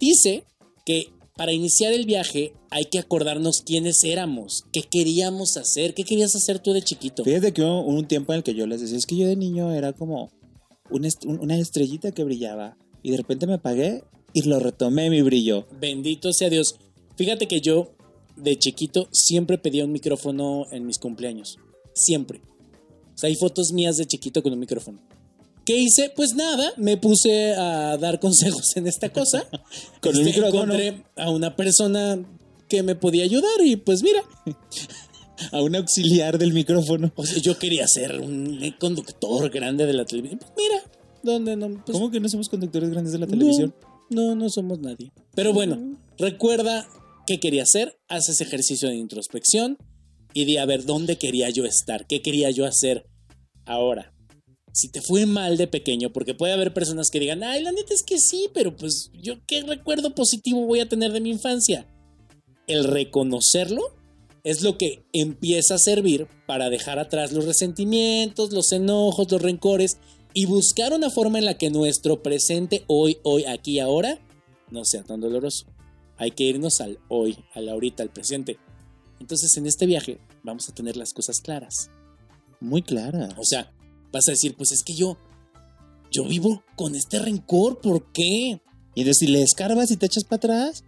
dice 0.00 0.44
que 0.84 1.08
para 1.36 1.52
iniciar 1.52 1.92
el 1.92 2.04
viaje 2.04 2.52
hay 2.70 2.86
que 2.86 2.98
acordarnos 2.98 3.62
quiénes 3.62 4.04
éramos, 4.04 4.64
qué 4.72 4.82
queríamos 4.82 5.56
hacer, 5.56 5.94
qué 5.94 6.04
querías 6.04 6.34
hacer 6.36 6.58
tú 6.58 6.72
de 6.72 6.82
chiquito. 6.82 7.24
Fíjate 7.24 7.52
que 7.52 7.62
hubo 7.62 7.82
un 7.84 8.06
tiempo 8.06 8.32
en 8.32 8.38
el 8.38 8.42
que 8.42 8.54
yo 8.54 8.66
les 8.66 8.80
decía, 8.80 8.98
es 8.98 9.06
que 9.06 9.16
yo 9.16 9.26
de 9.26 9.36
niño 9.36 9.72
era 9.72 9.92
como 9.92 10.30
un 10.90 11.04
est- 11.04 11.24
un- 11.24 11.40
una 11.40 11.56
estrellita 11.58 12.12
que 12.12 12.24
brillaba 12.24 12.76
y 13.02 13.12
de 13.12 13.16
repente 13.16 13.46
me 13.46 13.54
apagué 13.54 14.02
y 14.34 14.42
lo 14.42 14.58
retomé 14.58 15.08
mi 15.08 15.22
brillo. 15.22 15.66
Bendito 15.80 16.32
sea 16.32 16.50
Dios. 16.50 16.76
Fíjate 17.16 17.46
que 17.48 17.60
yo, 17.60 17.92
de 18.42 18.58
chiquito, 18.58 19.08
siempre 19.12 19.58
pedía 19.58 19.84
un 19.84 19.92
micrófono 19.92 20.66
en 20.70 20.86
mis 20.86 20.98
cumpleaños. 20.98 21.58
Siempre. 21.94 22.40
O 23.14 23.18
sea, 23.18 23.28
hay 23.28 23.36
fotos 23.36 23.72
mías 23.72 23.96
de 23.96 24.06
chiquito 24.06 24.42
con 24.42 24.52
un 24.52 24.58
micrófono. 24.58 25.00
¿Qué 25.64 25.76
hice? 25.78 26.10
Pues 26.14 26.34
nada, 26.34 26.72
me 26.76 26.96
puse 26.96 27.52
a 27.52 27.96
dar 27.98 28.18
consejos 28.26 28.76
en 28.76 28.86
esta 28.88 29.10
cosa. 29.12 29.46
Con 30.00 30.16
el 30.16 30.26
Este, 30.26 30.40
micrófono. 30.40 30.74
Encontré 30.74 31.04
a 31.16 31.30
una 31.30 31.54
persona 31.54 32.18
que 32.68 32.82
me 32.82 32.96
podía 32.96 33.22
ayudar 33.24 33.60
y 33.64 33.76
pues 33.76 34.02
mira, 34.02 34.22
A 35.50 35.60
un 35.60 35.74
auxiliar 35.74 36.38
del 36.38 36.52
micrófono. 36.52 37.12
o 37.16 37.26
sea, 37.26 37.38
yo 37.38 37.58
quería 37.58 37.86
ser 37.88 38.20
un 38.20 38.60
conductor 38.78 39.50
grande 39.50 39.86
de 39.86 39.92
la 39.92 40.04
televisión. 40.04 40.38
Pues 40.38 40.52
mira, 40.56 40.82
¿dónde 41.22 41.56
no? 41.56 41.82
Pues, 41.84 41.96
¿Cómo 41.96 42.10
que 42.12 42.20
no 42.20 42.28
somos 42.28 42.48
conductores 42.48 42.90
grandes 42.90 43.12
de 43.12 43.18
la 43.18 43.26
televisión? 43.26 43.74
No, 44.08 44.26
no, 44.28 44.34
no 44.36 44.50
somos 44.50 44.78
nadie. 44.78 45.10
Pero 45.34 45.52
bueno, 45.52 45.96
recuerda 46.16 46.86
qué 47.26 47.40
quería 47.40 47.62
hacer, 47.62 47.98
haz 48.08 48.28
ese 48.28 48.44
ejercicio 48.44 48.88
de 48.88 48.96
introspección 48.96 49.78
y 50.34 50.44
di 50.44 50.56
a 50.56 50.66
ver 50.66 50.84
dónde 50.84 51.18
quería 51.18 51.50
yo 51.50 51.64
estar, 51.64 52.06
qué 52.06 52.22
quería 52.22 52.50
yo 52.50 52.66
hacer 52.66 53.06
ahora. 53.64 54.14
Si 54.72 54.88
te 54.88 55.02
fue 55.02 55.26
mal 55.26 55.58
de 55.58 55.66
pequeño, 55.66 56.12
porque 56.12 56.34
puede 56.34 56.54
haber 56.54 56.72
personas 56.72 57.10
que 57.10 57.20
digan, 57.20 57.42
ay, 57.42 57.62
la 57.62 57.72
neta 57.72 57.92
es 57.92 58.02
que 58.02 58.18
sí, 58.18 58.48
pero 58.54 58.74
pues 58.74 59.10
yo 59.12 59.34
qué 59.46 59.62
recuerdo 59.62 60.14
positivo 60.14 60.66
voy 60.66 60.80
a 60.80 60.88
tener 60.88 61.12
de 61.12 61.20
mi 61.20 61.30
infancia. 61.30 61.86
El 62.66 62.84
reconocerlo 62.84 63.82
es 64.44 64.62
lo 64.62 64.78
que 64.78 65.04
empieza 65.12 65.74
a 65.74 65.78
servir 65.78 66.26
para 66.46 66.70
dejar 66.70 66.98
atrás 66.98 67.32
los 67.32 67.44
resentimientos, 67.44 68.52
los 68.52 68.72
enojos, 68.72 69.30
los 69.30 69.42
rencores 69.42 69.98
y 70.34 70.46
buscar 70.46 70.94
una 70.94 71.10
forma 71.10 71.38
en 71.38 71.44
la 71.44 71.58
que 71.58 71.70
nuestro 71.70 72.22
presente, 72.22 72.84
hoy, 72.86 73.18
hoy, 73.22 73.44
aquí, 73.44 73.78
ahora, 73.78 74.18
no 74.70 74.84
sea 74.84 75.02
tan 75.02 75.20
doloroso. 75.20 75.66
Hay 76.16 76.32
que 76.32 76.44
irnos 76.44 76.80
al 76.80 76.98
hoy, 77.08 77.36
al 77.54 77.68
ahorita, 77.68 78.02
al 78.02 78.10
presente. 78.10 78.58
Entonces 79.20 79.56
en 79.56 79.66
este 79.66 79.86
viaje 79.86 80.20
vamos 80.42 80.68
a 80.68 80.74
tener 80.74 80.96
las 80.96 81.12
cosas 81.12 81.40
claras. 81.40 81.90
Muy 82.60 82.82
clara. 82.82 83.28
O 83.38 83.44
sea, 83.44 83.72
vas 84.12 84.28
a 84.28 84.32
decir, 84.32 84.56
pues 84.56 84.72
es 84.72 84.82
que 84.82 84.94
yo, 84.94 85.16
yo 86.10 86.24
vivo 86.24 86.62
con 86.76 86.94
este 86.94 87.18
rencor, 87.18 87.80
¿por 87.80 88.12
qué? 88.12 88.60
Y 88.94 89.00
entonces 89.00 89.18
si 89.18 89.26
le 89.26 89.42
escarbas 89.42 89.90
y 89.90 89.96
te 89.96 90.06
echas 90.06 90.24
para 90.24 90.36
atrás, 90.36 90.84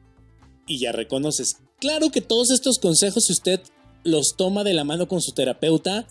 Y 0.66 0.78
ya 0.78 0.92
reconoces. 0.92 1.58
Claro 1.78 2.10
que 2.10 2.22
todos 2.22 2.50
estos 2.50 2.78
consejos, 2.78 3.24
si 3.24 3.32
usted 3.32 3.60
los 4.02 4.36
toma 4.36 4.64
de 4.64 4.74
la 4.74 4.84
mano 4.84 5.08
con 5.08 5.20
su 5.20 5.32
terapeuta, 5.32 6.06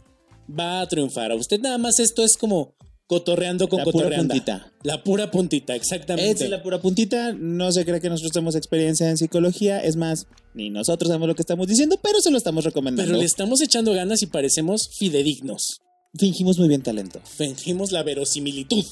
va 0.48 0.82
a 0.82 0.88
triunfar. 0.88 1.32
A 1.32 1.36
usted 1.36 1.60
nada 1.60 1.78
más 1.78 2.00
esto 2.00 2.24
es 2.24 2.38
como 2.38 2.76
cotorreando 3.14 3.70
con 3.70 3.80
La 3.80 3.84
pura 3.86 3.94
cotorreanda. 3.94 4.34
puntita. 4.34 4.72
La 4.84 5.04
pura 5.04 5.32
puntita, 5.32 5.76
exactamente. 5.76 6.32
Esta 6.32 6.44
es 6.46 6.50
la 6.50 6.64
pura 6.64 6.82
puntita. 6.82 7.34
No 7.34 7.72
se 7.72 7.86
cree 7.86 8.02
que 8.02 8.10
nosotros 8.10 8.32
tenemos 8.32 8.56
experiencia 8.56 9.10
en 9.10 9.18
psicología. 9.18 9.80
Es 9.84 9.96
más, 9.96 10.28
ni 10.54 10.70
nosotros 10.70 11.08
sabemos 11.08 11.28
lo 11.28 11.36
que 11.36 11.42
estamos 11.42 11.68
diciendo, 11.68 12.00
pero 12.02 12.22
se 12.22 12.32
lo 12.32 12.38
estamos 12.38 12.64
recomendando. 12.64 13.10
Pero 13.10 13.20
le 13.20 13.26
estamos 13.26 13.62
echando 13.62 13.94
ganas 13.94 14.22
y 14.24 14.28
parecemos 14.28 14.90
fidedignos. 14.90 15.82
Fingimos 16.16 16.60
muy 16.60 16.68
bien 16.68 16.82
talento. 16.82 17.20
Fingimos 17.24 17.92
la 17.92 18.04
verosimilitud. 18.04 18.86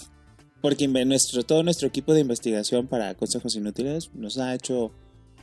Porque 0.61 0.87
nuestro, 0.87 1.43
todo 1.43 1.63
nuestro 1.63 1.87
equipo 1.87 2.13
de 2.13 2.21
investigación 2.21 2.87
para 2.87 3.15
consejos 3.15 3.55
inútiles 3.55 4.11
nos 4.13 4.37
ha 4.37 4.53
hecho 4.53 4.91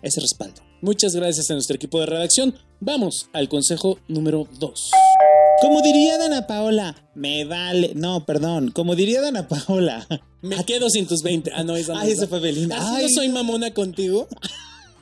ese 0.02 0.20
respaldo. 0.20 0.62
Muchas 0.80 1.14
gracias 1.16 1.50
a 1.50 1.54
nuestro 1.54 1.75
equipo 1.75 1.99
de 1.99 2.06
redacción. 2.06 2.54
Vamos 2.80 3.28
al 3.32 3.49
consejo 3.49 3.99
número 4.06 4.49
2. 4.61 4.90
Como 5.61 5.83
diría 5.83 6.19
Dana 6.19 6.47
Paola, 6.47 6.95
me 7.15 7.45
vale. 7.45 7.93
No, 7.95 8.25
perdón. 8.25 8.71
Como 8.71 8.95
diría 8.95 9.21
Dana 9.21 9.49
Paola. 9.49 10.07
Me 10.41 10.65
quedo 10.65 10.88
sin 10.88 11.07
tus 11.07 11.23
20. 11.23 11.50
Ah, 11.55 11.65
no, 11.65 11.75
esa 11.77 11.99
Ay, 11.99 12.12
es. 12.12 12.19
esa 12.19 12.29
fue 12.29 12.38
Belinda. 12.41 12.77
¿Así 12.77 12.97
Ay. 12.97 13.03
no 13.03 13.09
soy 13.09 13.29
mamona 13.29 13.75
contigo? 13.75 14.29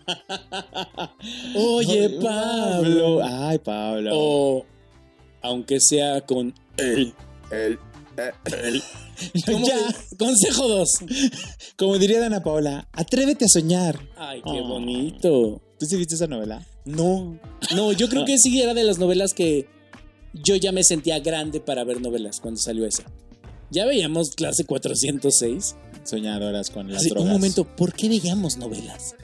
Oye, 1.55 2.11
Pablo. 2.23 3.21
Ay, 3.23 3.59
Pablo. 3.59 4.11
O 4.15 4.67
aunque 5.43 5.79
sea 5.81 6.21
con 6.23 6.55
él. 6.77 7.13
El, 7.51 7.79
el. 8.63 8.83
¿Cómo 9.47 9.67
Ya. 9.67 9.77
Consejo 10.19 10.69
2. 10.69 10.91
Como 11.77 11.99
diría 11.99 12.21
Dana 12.21 12.43
Paola, 12.43 12.89
atrévete 12.93 13.45
a 13.45 13.49
soñar. 13.49 14.01
Ay, 14.17 14.41
qué 14.43 14.61
Oh. 14.63 14.69
bonito. 14.69 15.63
¿Tú 15.79 15.85
sí 15.87 15.97
viste 15.97 16.15
esa 16.15 16.27
novela? 16.27 16.67
No, 16.87 17.39
no, 17.75 17.93
yo 17.93 18.09
creo 18.09 18.25
que 18.25 18.39
sí 18.39 18.61
era 18.61 18.73
de 18.73 18.85
las 18.85 18.99
novelas 18.99 19.35
que 19.35 19.69
yo 20.43 20.57
ya 20.57 20.73
me 20.73 20.85
sentía 20.85 21.19
grande 21.21 21.61
para 21.61 21.85
ver 21.85 22.00
novelas 22.00 22.40
cuando 22.40 22.61
salió 22.61 22.87
esa. 22.87 23.05
Ya 23.71 23.85
veíamos 23.87 24.31
clase 24.31 24.64
406. 24.64 25.76
Soñadoras 26.05 26.71
con 26.71 26.88
las 26.88 26.99
Así, 26.99 27.09
drogas. 27.09 27.26
un 27.26 27.33
momento, 27.33 27.64
¿por 27.64 27.93
qué 27.93 28.09
veíamos 28.09 28.59
novelas? 28.59 29.16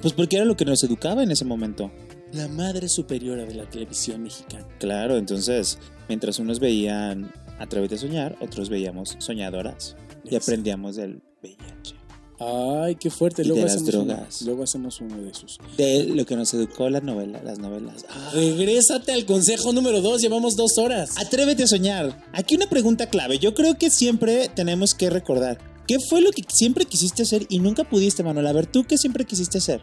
Pues 0.00 0.14
porque 0.14 0.36
era 0.36 0.44
lo 0.44 0.56
que 0.56 0.64
nos 0.64 0.82
educaba 0.84 1.22
en 1.22 1.30
ese 1.30 1.44
momento. 1.44 1.90
La 2.32 2.48
madre 2.48 2.88
superiora 2.88 3.44
de 3.44 3.54
la 3.54 3.68
televisión 3.68 4.22
mexicana. 4.22 4.66
Claro, 4.78 5.16
entonces, 5.16 5.78
mientras 6.08 6.38
unos 6.38 6.60
veían 6.60 7.32
a 7.58 7.96
soñar, 7.96 8.36
otros 8.40 8.68
veíamos 8.68 9.16
Soñadoras. 9.18 9.96
Y 10.24 10.36
aprendíamos 10.36 10.96
del 10.96 11.22
VIH. 11.42 12.01
Ay, 12.44 12.96
qué 12.96 13.10
fuerte. 13.10 13.42
Y 13.42 13.44
Luego 13.44 13.60
de 13.60 13.66
las 13.66 13.76
hacemos, 13.76 13.94
uno, 13.94 14.26
luego 14.46 14.62
hacemos 14.64 15.00
uno 15.00 15.16
de 15.18 15.30
esos. 15.30 15.58
De 15.76 16.04
lo 16.04 16.24
que 16.24 16.34
nos 16.34 16.52
educó 16.54 16.88
la 16.90 17.00
novela, 17.00 17.40
las 17.42 17.58
novelas. 17.58 18.04
Ah, 18.08 18.30
Regrésate 18.34 19.12
al 19.12 19.24
consejo 19.26 19.72
número 19.72 20.00
2. 20.00 20.20
Llevamos 20.20 20.56
dos 20.56 20.78
horas. 20.78 21.10
Atrévete 21.18 21.64
a 21.64 21.66
soñar. 21.66 22.24
Aquí 22.32 22.56
una 22.56 22.66
pregunta 22.66 23.06
clave. 23.06 23.38
Yo 23.38 23.54
creo 23.54 23.76
que 23.78 23.90
siempre 23.90 24.48
tenemos 24.54 24.94
que 24.94 25.10
recordar. 25.10 25.58
¿Qué 25.86 25.98
fue 26.08 26.20
lo 26.20 26.30
que 26.30 26.42
siempre 26.48 26.84
quisiste 26.84 27.22
hacer 27.22 27.46
y 27.48 27.58
nunca 27.58 27.84
pudiste, 27.84 28.22
Manuel? 28.22 28.46
A 28.46 28.52
ver, 28.52 28.66
¿tú 28.66 28.84
qué 28.84 28.98
siempre 28.98 29.24
quisiste 29.24 29.58
hacer? 29.58 29.82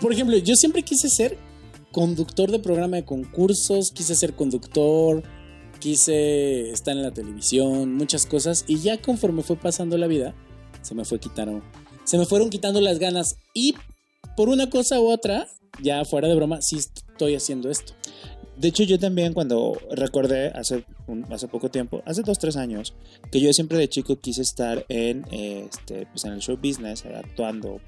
Por 0.00 0.12
ejemplo, 0.12 0.36
yo 0.36 0.54
siempre 0.56 0.82
quise 0.82 1.08
ser 1.08 1.38
conductor 1.92 2.50
de 2.50 2.58
programa 2.58 2.96
de 2.96 3.04
concursos, 3.04 3.90
quise 3.90 4.14
ser 4.14 4.34
conductor, 4.34 5.22
quise 5.78 6.70
estar 6.70 6.96
en 6.96 7.02
la 7.02 7.12
televisión, 7.12 7.94
muchas 7.94 8.26
cosas. 8.26 8.64
Y 8.66 8.80
ya 8.80 9.00
conforme 9.00 9.42
fue 9.42 9.56
pasando 9.56 9.96
la 9.96 10.06
vida, 10.06 10.34
se 10.82 10.94
me 10.94 11.04
fue 11.04 11.18
quitando, 11.18 11.62
se 12.06 12.16
me 12.16 12.24
fueron 12.24 12.48
quitando 12.48 12.80
las 12.80 12.98
ganas. 12.98 13.36
Y 13.52 13.74
por 14.36 14.48
una 14.48 14.70
cosa 14.70 14.98
u 15.00 15.08
otra, 15.10 15.46
ya 15.82 16.02
fuera 16.06 16.28
de 16.28 16.34
broma, 16.34 16.62
sí 16.62 16.76
estoy 16.78 17.34
haciendo 17.34 17.70
esto. 17.70 17.92
De 18.56 18.68
hecho, 18.68 18.84
yo 18.84 18.98
también 18.98 19.34
cuando 19.34 19.78
recordé 19.90 20.48
hace, 20.48 20.84
un- 21.06 21.30
hace 21.30 21.46
poco 21.46 21.68
tiempo, 21.70 22.02
hace 22.06 22.22
dos, 22.22 22.38
tres 22.38 22.56
años, 22.56 22.94
que 23.30 23.38
yo 23.38 23.52
siempre 23.52 23.76
de 23.76 23.86
chico 23.88 24.16
quise 24.18 24.40
estar 24.40 24.86
en, 24.88 25.26
eh, 25.30 25.68
este, 25.70 26.06
pues 26.06 26.24
en 26.24 26.32
el 26.32 26.40
show 26.40 26.56
business, 26.56 27.04
actuando 27.04 27.80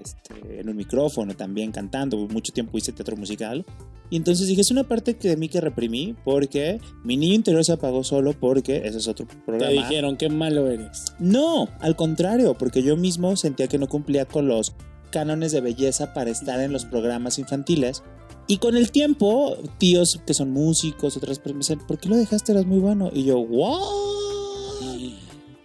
este, 0.00 0.60
en 0.60 0.68
un 0.68 0.76
micrófono, 0.76 1.34
también 1.34 1.72
cantando. 1.72 2.16
Mucho 2.28 2.52
tiempo 2.52 2.78
hice 2.78 2.92
teatro 2.92 3.16
musical. 3.16 3.64
Y 4.10 4.16
entonces 4.16 4.46
dije, 4.46 4.60
es 4.60 4.70
una 4.70 4.84
parte 4.86 5.16
que 5.16 5.28
de 5.28 5.36
mí 5.38 5.48
que 5.48 5.60
reprimí 5.60 6.14
porque 6.22 6.78
mi 7.02 7.16
niño 7.16 7.34
interior 7.34 7.64
se 7.64 7.72
apagó 7.72 8.04
solo 8.04 8.34
porque 8.38 8.82
ese 8.84 8.98
es 8.98 9.08
otro 9.08 9.26
Te 9.26 9.36
programa. 9.36 9.72
dijeron, 9.72 10.16
qué 10.18 10.28
malo 10.28 10.68
eres. 10.68 11.14
No, 11.18 11.68
al 11.80 11.96
contrario, 11.96 12.54
porque 12.58 12.82
yo 12.82 12.96
mismo 12.96 13.36
sentía 13.36 13.68
que 13.68 13.78
no 13.78 13.88
cumplía 13.88 14.26
con 14.26 14.48
los 14.48 14.74
cánones 15.10 15.52
de 15.52 15.62
belleza 15.62 16.12
para 16.12 16.30
estar 16.30 16.60
en 16.60 16.72
los 16.72 16.84
programas 16.84 17.38
infantiles. 17.38 18.02
Y 18.48 18.58
con 18.58 18.76
el 18.76 18.90
tiempo, 18.90 19.56
tíos 19.78 20.20
que 20.26 20.34
son 20.34 20.50
músicos, 20.50 21.16
otras 21.16 21.38
personas 21.38 21.70
me 21.70 21.74
dicen, 21.76 21.86
¿por 21.86 21.98
qué 21.98 22.08
lo 22.08 22.16
dejaste? 22.16 22.52
Eras 22.52 22.66
muy 22.66 22.80
bueno. 22.80 23.10
Y 23.14 23.24
yo, 23.24 23.38
¿what? 23.38 23.80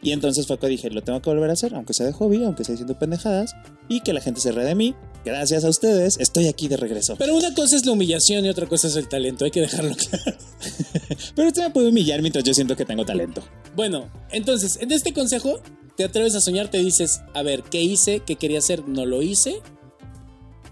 Y 0.02 0.12
entonces 0.12 0.46
fue 0.46 0.60
que 0.60 0.68
dije, 0.68 0.90
lo 0.92 1.02
tengo 1.02 1.22
que 1.22 1.30
volver 1.30 1.50
a 1.50 1.54
hacer, 1.54 1.74
aunque 1.74 1.94
sea 1.94 2.06
de 2.06 2.14
hobby, 2.14 2.44
aunque 2.44 2.64
sea 2.64 2.74
diciendo 2.74 2.98
pendejadas, 3.00 3.56
y 3.90 4.02
que 4.02 4.14
la 4.14 4.22
gente 4.22 4.42
se 4.42 4.52
ría 4.52 4.64
de 4.64 4.76
mí. 4.76 4.96
Gracias 5.26 5.66
a 5.66 5.70
ustedes, 5.70 6.18
estoy 6.20 6.48
aquí 6.48 6.68
de 6.68 6.78
regreso. 6.78 7.16
Pero 7.18 7.36
una 7.36 7.54
cosa 7.54 7.76
es 7.76 7.86
la 7.86 7.94
humillación 7.94 8.46
y 8.46 8.50
otra 8.50 8.68
cosa 8.68 8.88
es 8.88 8.96
el 8.96 9.08
talento, 9.10 9.46
hay 9.46 9.52
que 9.52 9.62
dejarlo 9.62 9.96
claro. 9.96 10.38
Pero 11.36 11.48
usted 11.48 11.64
me 11.64 11.70
puede 11.72 11.90
humillar 11.90 12.22
mientras 12.22 12.44
yo 12.44 12.54
siento 12.54 12.76
que 12.76 12.86
tengo 12.86 13.06
talento. 13.06 13.44
Bueno, 13.76 14.10
entonces, 14.32 14.78
en 14.82 14.92
este 14.92 15.14
consejo, 15.14 15.62
te 15.98 16.04
atreves 16.04 16.36
a 16.36 16.42
soñar, 16.42 16.70
te 16.70 16.78
dices, 16.78 17.22
a 17.34 17.42
ver, 17.42 17.64
¿qué 17.64 17.82
hice? 17.82 18.22
¿Qué 18.22 18.36
quería 18.36 18.60
hacer? 18.60 18.88
No 18.88 19.06
lo 19.06 19.24
hice. 19.24 19.62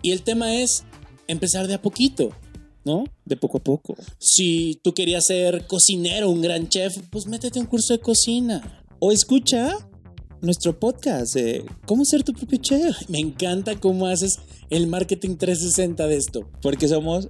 Y 0.04 0.12
el 0.12 0.22
tema 0.22 0.56
es 0.56 0.84
empezar 1.28 1.68
de 1.68 1.74
a 1.74 1.82
poquito, 1.82 2.30
¿no? 2.84 3.06
De 3.26 3.36
poco 3.36 3.58
a 3.58 3.64
poco. 3.64 3.96
Si 4.20 4.80
tú 4.84 4.94
querías 4.94 5.26
ser 5.26 5.66
cocinero, 5.66 6.30
un 6.30 6.42
gran 6.42 6.70
chef, 6.70 6.96
pues 7.10 7.26
métete 7.26 7.58
a 7.58 7.64
un 7.64 7.68
curso 7.68 7.94
de 7.94 8.00
cocina. 8.00 8.85
O 9.00 9.12
escucha 9.12 9.78
nuestro 10.42 10.80
podcast 10.80 11.34
de 11.34 11.66
cómo 11.86 12.06
ser 12.06 12.24
tu 12.24 12.34
propio 12.34 12.60
chef. 12.60 13.10
Me 13.10 13.20
encanta 13.20 13.80
cómo 13.80 14.08
haces 14.08 14.40
el 14.70 14.88
marketing 14.88 15.38
360 15.38 16.08
de 16.08 16.18
esto. 16.18 16.50
Porque 16.62 16.88
somos 16.88 17.28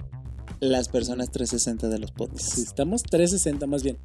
las 0.60 0.89
personas 0.89 1.31
360 1.31 1.89
de 1.89 2.00
los 2.00 2.12
podcasts. 2.12 2.57
Estamos 2.57 3.03
360 3.03 3.67
más 3.67 3.84
bien. 3.84 3.98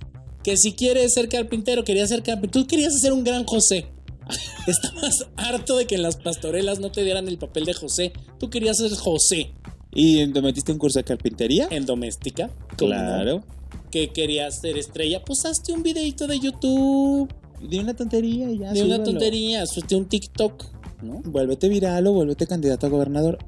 Que 0.42 0.56
si 0.56 0.72
quieres 0.72 1.14
ser 1.14 1.28
carpintero, 1.28 1.84
querías 1.84 2.08
ser 2.08 2.22
carpintero, 2.22 2.64
tú 2.64 2.66
querías 2.68 2.98
ser 3.00 3.12
un 3.12 3.24
gran 3.24 3.44
José. 3.44 3.86
Estabas 4.66 5.26
harto 5.36 5.76
de 5.76 5.86
que 5.86 5.96
en 5.96 6.02
las 6.02 6.16
pastorelas 6.16 6.78
no 6.78 6.90
te 6.90 7.04
dieran 7.04 7.28
el 7.28 7.38
papel 7.38 7.64
de 7.64 7.74
José. 7.74 8.12
Tú 8.38 8.48
querías 8.48 8.78
ser 8.78 8.94
José 8.94 9.52
¿Y 9.92 10.24
te 10.28 10.40
metiste 10.40 10.72
un 10.72 10.78
curso 10.78 10.98
de 10.98 11.04
carpintería? 11.04 11.66
en 11.70 11.84
doméstica. 11.84 12.50
Claro. 12.76 13.42
Que 13.90 14.10
querías 14.12 14.60
ser 14.60 14.78
estrella. 14.78 15.24
Pues 15.24 15.44
hazte 15.44 15.72
un 15.72 15.82
videito 15.82 16.26
de 16.26 16.38
YouTube. 16.38 17.28
De 17.60 17.80
una 17.80 17.94
tontería 17.94 18.50
y 18.50 18.58
ya. 18.58 18.72
de 18.72 18.82
una 18.82 19.02
tontería. 19.02 19.62
Hazte 19.62 19.94
un 19.94 20.06
TikTok. 20.06 20.64
¿No? 21.02 21.22
Vuélvete 21.24 21.68
viral 21.68 22.06
o 22.06 22.12
vuélvete 22.12 22.46
candidato 22.46 22.86
a 22.86 22.90
gobernador. 22.90 23.38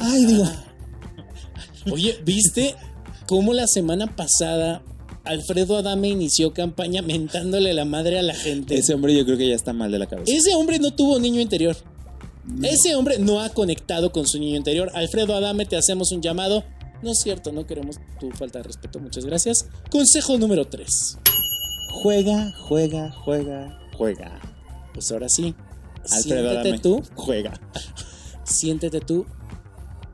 Ay, 0.00 0.24
digo. 0.24 0.44
Oye, 1.90 2.16
¿viste 2.24 2.74
cómo 3.26 3.52
la 3.54 3.66
semana 3.66 4.14
pasada 4.14 4.82
Alfredo 5.24 5.76
Adame 5.76 6.08
inició 6.08 6.52
campaña 6.54 7.02
mentándole 7.02 7.74
la 7.74 7.84
madre 7.84 8.18
a 8.18 8.22
la 8.22 8.34
gente? 8.34 8.76
Ese 8.76 8.94
hombre 8.94 9.14
yo 9.14 9.24
creo 9.24 9.36
que 9.36 9.48
ya 9.48 9.54
está 9.54 9.72
mal 9.72 9.90
de 9.90 9.98
la 9.98 10.06
cabeza. 10.06 10.32
Ese 10.32 10.54
hombre 10.54 10.78
no 10.78 10.92
tuvo 10.92 11.18
niño 11.18 11.40
interior. 11.40 11.76
Ese 12.62 12.94
hombre 12.96 13.18
no 13.18 13.40
ha 13.40 13.50
conectado 13.50 14.10
con 14.10 14.26
su 14.26 14.38
niño 14.38 14.56
interior. 14.56 14.90
Alfredo 14.94 15.34
Adame, 15.34 15.64
te 15.64 15.76
hacemos 15.76 16.12
un 16.12 16.22
llamado. 16.22 16.64
No 17.02 17.10
es 17.10 17.18
cierto, 17.20 17.52
no 17.52 17.66
queremos 17.66 17.96
tu 18.20 18.30
falta 18.30 18.58
de 18.58 18.64
respeto. 18.64 19.00
Muchas 19.00 19.24
gracias. 19.24 19.66
Consejo 19.90 20.38
número 20.38 20.66
3. 20.66 21.18
Juega, 21.92 22.52
juega, 22.58 23.12
juega, 23.12 23.78
juega. 23.96 24.40
Pues 24.94 25.12
ahora 25.12 25.28
sí. 25.28 25.54
Alfredo 26.10 26.50
siéntete 26.50 26.68
Adame. 26.68 26.78
tú, 26.80 27.02
Juega. 27.14 27.52
siéntete 28.44 29.00
tú 29.00 29.26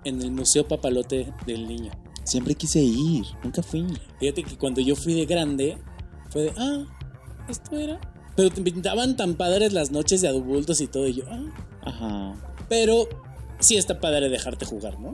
en 0.04 0.20
el 0.20 0.32
Museo 0.32 0.66
Papalote 0.66 1.32
del 1.47 1.66
Niño. 1.68 1.92
Siempre 2.25 2.54
quise 2.56 2.80
ir, 2.80 3.25
nunca 3.42 3.62
fui. 3.62 3.87
Fíjate 4.20 4.42
que 4.42 4.58
cuando 4.58 4.80
yo 4.80 4.97
fui 4.97 5.14
de 5.14 5.25
grande, 5.25 5.78
fue 6.30 6.42
de, 6.42 6.52
ah, 6.58 6.85
esto 7.49 7.78
era. 7.78 7.99
Pero 8.37 8.50
te 8.50 8.61
pintaban 8.61 9.16
tan 9.16 9.35
padres 9.35 9.73
las 9.73 9.90
noches 9.90 10.20
de 10.20 10.28
adultos 10.28 10.80
y 10.80 10.88
todo, 10.88 11.08
y 11.08 11.14
yo, 11.14 11.25
ah. 11.30 11.47
Ajá. 11.82 12.35
Pero 12.68 13.08
sí 13.61 13.76
está 13.76 13.99
padre 14.00 14.28
dejarte 14.28 14.66
jugar, 14.66 15.00
¿no? 15.00 15.12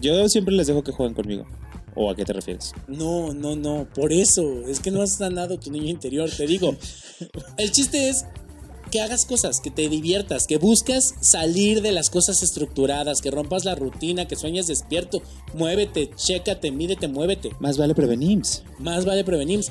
Yo 0.00 0.28
siempre 0.28 0.54
les 0.54 0.66
dejo 0.66 0.82
que 0.82 0.92
jueguen 0.92 1.14
conmigo. 1.14 1.46
¿O 1.94 2.10
a 2.10 2.16
qué 2.16 2.24
te 2.24 2.32
refieres? 2.32 2.72
No, 2.88 3.32
no, 3.32 3.54
no, 3.54 3.86
por 3.94 4.12
eso. 4.12 4.66
Es 4.66 4.80
que 4.80 4.90
no 4.90 5.02
has 5.02 5.16
sanado 5.16 5.58
tu 5.58 5.70
niño 5.70 5.88
interior, 5.90 6.28
te 6.30 6.46
digo. 6.46 6.74
El 7.56 7.70
chiste 7.70 8.08
es 8.08 8.26
que 8.90 9.00
hagas 9.00 9.24
cosas, 9.24 9.60
que 9.60 9.70
te 9.70 9.88
diviertas, 9.88 10.46
que 10.46 10.56
buscas 10.56 11.14
salir 11.20 11.82
de 11.82 11.92
las 11.92 12.10
cosas 12.10 12.42
estructuradas, 12.42 13.22
que 13.22 13.30
rompas 13.30 13.64
la 13.64 13.74
rutina, 13.74 14.26
que 14.26 14.36
sueñes 14.36 14.66
despierto, 14.66 15.22
muévete, 15.52 16.10
chécate, 16.14 16.70
mídete, 16.70 17.08
muévete. 17.08 17.50
Más 17.60 17.76
vale 17.76 17.94
prevenir. 17.94 18.42
Más 18.78 19.04
vale 19.04 19.24
prevenir. 19.24 19.64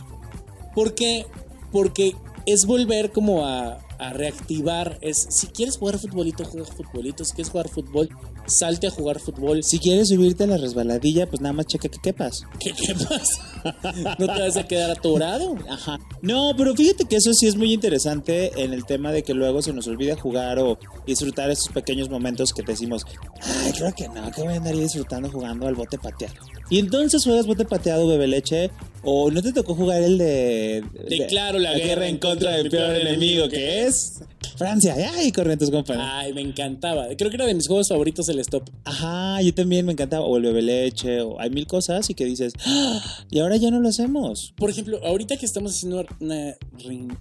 ¿Por 0.73 0.95
qué? 0.95 1.25
Porque 1.71 2.15
es 2.45 2.65
volver 2.65 3.11
como 3.11 3.45
a, 3.45 3.79
a 3.97 4.13
reactivar. 4.13 4.97
Es 5.01 5.27
si 5.29 5.47
quieres 5.47 5.77
jugar 5.77 5.99
futbolito, 5.99 6.43
juega 6.45 6.67
futbolito. 6.67 7.23
Si 7.23 7.33
quieres 7.33 7.51
jugar 7.51 7.69
fútbol, 7.69 8.09
salte 8.45 8.87
a 8.87 8.91
jugar 8.91 9.19
fútbol. 9.19 9.63
Si 9.63 9.79
quieres 9.79 10.09
subirte 10.09 10.43
a 10.43 10.47
la 10.47 10.57
resbaladilla, 10.57 11.27
pues 11.27 11.41
nada 11.41 11.53
más 11.53 11.67
checa 11.67 11.89
que 11.89 11.99
quepas. 11.99 12.43
¿Qué 12.59 12.71
quepas? 12.71 13.27
no 14.19 14.27
te 14.27 14.41
vas 14.41 14.57
a 14.57 14.67
quedar 14.67 14.91
atorado. 14.91 15.55
Ajá. 15.69 15.99
No, 16.21 16.53
pero 16.57 16.75
fíjate 16.75 17.05
que 17.05 17.17
eso 17.17 17.33
sí 17.33 17.47
es 17.47 17.55
muy 17.55 17.73
interesante 17.73 18.63
en 18.63 18.73
el 18.73 18.85
tema 18.85 19.11
de 19.11 19.23
que 19.23 19.33
luego 19.33 19.61
se 19.61 19.73
nos 19.73 19.87
olvida 19.87 20.15
jugar 20.15 20.59
o 20.59 20.77
disfrutar 21.05 21.49
esos 21.49 21.69
pequeños 21.69 22.09
momentos 22.09 22.53
que 22.53 22.63
decimos, 22.63 23.05
ay, 23.41 23.71
creo 23.71 23.93
que 23.93 24.07
no, 24.07 24.31
que 24.31 24.41
voy 24.41 24.53
a 24.53 24.57
andar 24.57 24.75
disfrutando 24.75 25.29
jugando 25.29 25.67
al 25.67 25.75
bote 25.75 25.97
pateado. 25.97 26.35
Y 26.69 26.79
entonces 26.79 27.23
juegas 27.23 27.45
bote 27.45 27.65
pateado, 27.65 28.07
bebe 28.07 28.27
leche, 28.27 28.71
o 29.03 29.29
no 29.29 29.41
te 29.41 29.51
tocó 29.51 29.75
jugar 29.75 30.01
el 30.01 30.17
de... 30.17 30.83
De, 31.09 31.27
claro, 31.27 31.59
la, 31.59 31.73
guerra, 31.73 32.07
en 32.07 32.17
contra 32.17 32.51
del 32.51 32.69
peor 32.69 32.95
enemigo, 32.95 33.49
que 33.49 33.85
es... 33.85 34.21
Francia, 34.57 34.95
ay, 35.15 35.31
corren 35.31 35.57
tus 35.57 35.71
compañeros. 35.71 36.09
Ay, 36.11 36.33
me 36.33 36.41
encantaba. 36.41 37.07
Creo 37.17 37.29
que 37.29 37.35
era 37.35 37.45
de 37.45 37.53
mis 37.53 37.67
juegos 37.67 37.89
favoritos 37.89 38.29
el 38.33 38.39
stop. 38.39 38.69
Ajá, 38.83 39.41
yo 39.41 39.53
también 39.53 39.85
me 39.85 39.93
encantaba. 39.93 40.25
O 40.25 40.37
el 40.37 40.43
bebe 40.43 40.61
leche, 40.61 41.21
o 41.21 41.39
hay 41.39 41.49
mil 41.49 41.67
cosas 41.67 42.09
y 42.09 42.13
que 42.13 42.25
dices, 42.25 42.53
¡Ah! 42.65 43.25
y 43.29 43.39
ahora 43.39 43.57
ya 43.57 43.71
no 43.71 43.79
lo 43.79 43.89
hacemos. 43.89 44.53
Por 44.57 44.69
ejemplo, 44.69 44.99
ahorita 45.03 45.37
que 45.37 45.45
estamos 45.45 45.75
haciendo 45.75 46.05
una 46.19 46.55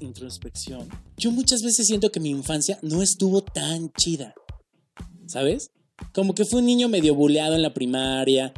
introspección, 0.00 0.88
yo 1.16 1.30
muchas 1.30 1.62
veces 1.62 1.86
siento 1.86 2.10
que 2.10 2.20
mi 2.20 2.30
infancia 2.30 2.78
no 2.82 3.02
estuvo 3.02 3.42
tan 3.42 3.92
chida. 3.92 4.34
¿Sabes? 5.26 5.70
Como 6.12 6.34
que 6.34 6.44
fue 6.44 6.60
un 6.60 6.66
niño 6.66 6.88
medio 6.88 7.14
buleado 7.14 7.54
en 7.54 7.62
la 7.62 7.72
primaria. 7.72 8.52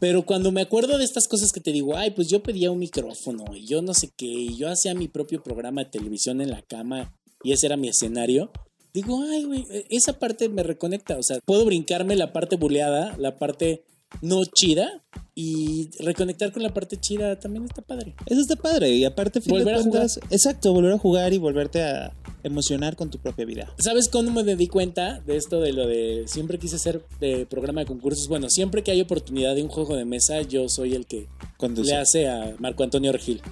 Pero 0.00 0.26
cuando 0.26 0.50
me 0.52 0.62
acuerdo 0.62 0.98
de 0.98 1.04
estas 1.04 1.28
cosas 1.28 1.52
que 1.52 1.60
te 1.60 1.72
digo, 1.72 1.96
ay, 1.96 2.10
pues 2.10 2.28
yo 2.28 2.42
pedía 2.42 2.70
un 2.70 2.78
micrófono 2.78 3.44
y 3.54 3.66
yo 3.66 3.82
no 3.82 3.94
sé 3.94 4.10
qué, 4.16 4.26
y 4.26 4.56
yo 4.56 4.68
hacía 4.68 4.94
mi 4.94 5.08
propio 5.08 5.42
programa 5.42 5.84
de 5.84 5.90
televisión 5.90 6.40
en 6.40 6.50
la 6.50 6.62
cama 6.62 7.14
y 7.42 7.52
ese 7.52 7.66
era 7.66 7.76
mi 7.76 7.88
escenario, 7.88 8.50
digo, 8.96 9.22
ay, 9.22 9.44
güey, 9.44 9.66
e-, 9.70 9.86
esa 9.90 10.18
parte 10.18 10.48
me 10.48 10.62
reconecta. 10.62 11.18
O 11.18 11.22
sea, 11.22 11.38
puedo 11.44 11.64
brincarme 11.64 12.16
la 12.16 12.32
parte 12.32 12.56
buleada, 12.56 13.14
la 13.18 13.38
parte 13.38 13.84
no 14.22 14.44
chida 14.44 15.02
y 15.34 15.90
reconectar 15.98 16.52
con 16.52 16.62
la 16.62 16.72
parte 16.72 16.96
chida 16.96 17.38
también 17.38 17.64
está 17.64 17.82
padre. 17.82 18.14
Eso 18.26 18.40
está 18.40 18.56
padre 18.56 18.90
y 18.90 19.04
aparte 19.04 19.40
volver 19.46 19.74
a 19.74 19.82
jugar. 19.82 20.06
Exacto, 20.30 20.72
volver 20.72 20.92
a 20.92 20.98
jugar 20.98 21.34
y 21.34 21.38
volverte 21.38 21.82
a 21.82 22.14
emocionar 22.42 22.96
con 22.96 23.10
tu 23.10 23.18
propia 23.18 23.44
vida. 23.44 23.74
¿Sabes 23.78 24.08
cuándo 24.08 24.30
me 24.30 24.56
di 24.56 24.68
cuenta 24.68 25.20
de 25.20 25.36
esto 25.36 25.60
de 25.60 25.72
lo 25.72 25.86
de 25.86 26.24
siempre 26.26 26.58
quise 26.58 26.78
ser 26.78 27.02
de 27.20 27.44
programa 27.44 27.80
de 27.80 27.86
concursos? 27.86 28.28
Bueno, 28.28 28.48
siempre 28.48 28.82
que 28.82 28.92
hay 28.92 29.00
oportunidad 29.00 29.54
de 29.54 29.62
un 29.62 29.68
juego 29.68 29.96
de 29.96 30.04
mesa, 30.04 30.40
yo 30.42 30.68
soy 30.68 30.94
el 30.94 31.06
que 31.06 31.28
le 31.60 31.94
hace 31.94 32.28
a 32.28 32.54
Marco 32.58 32.84
Antonio 32.84 33.12
Regil. 33.12 33.42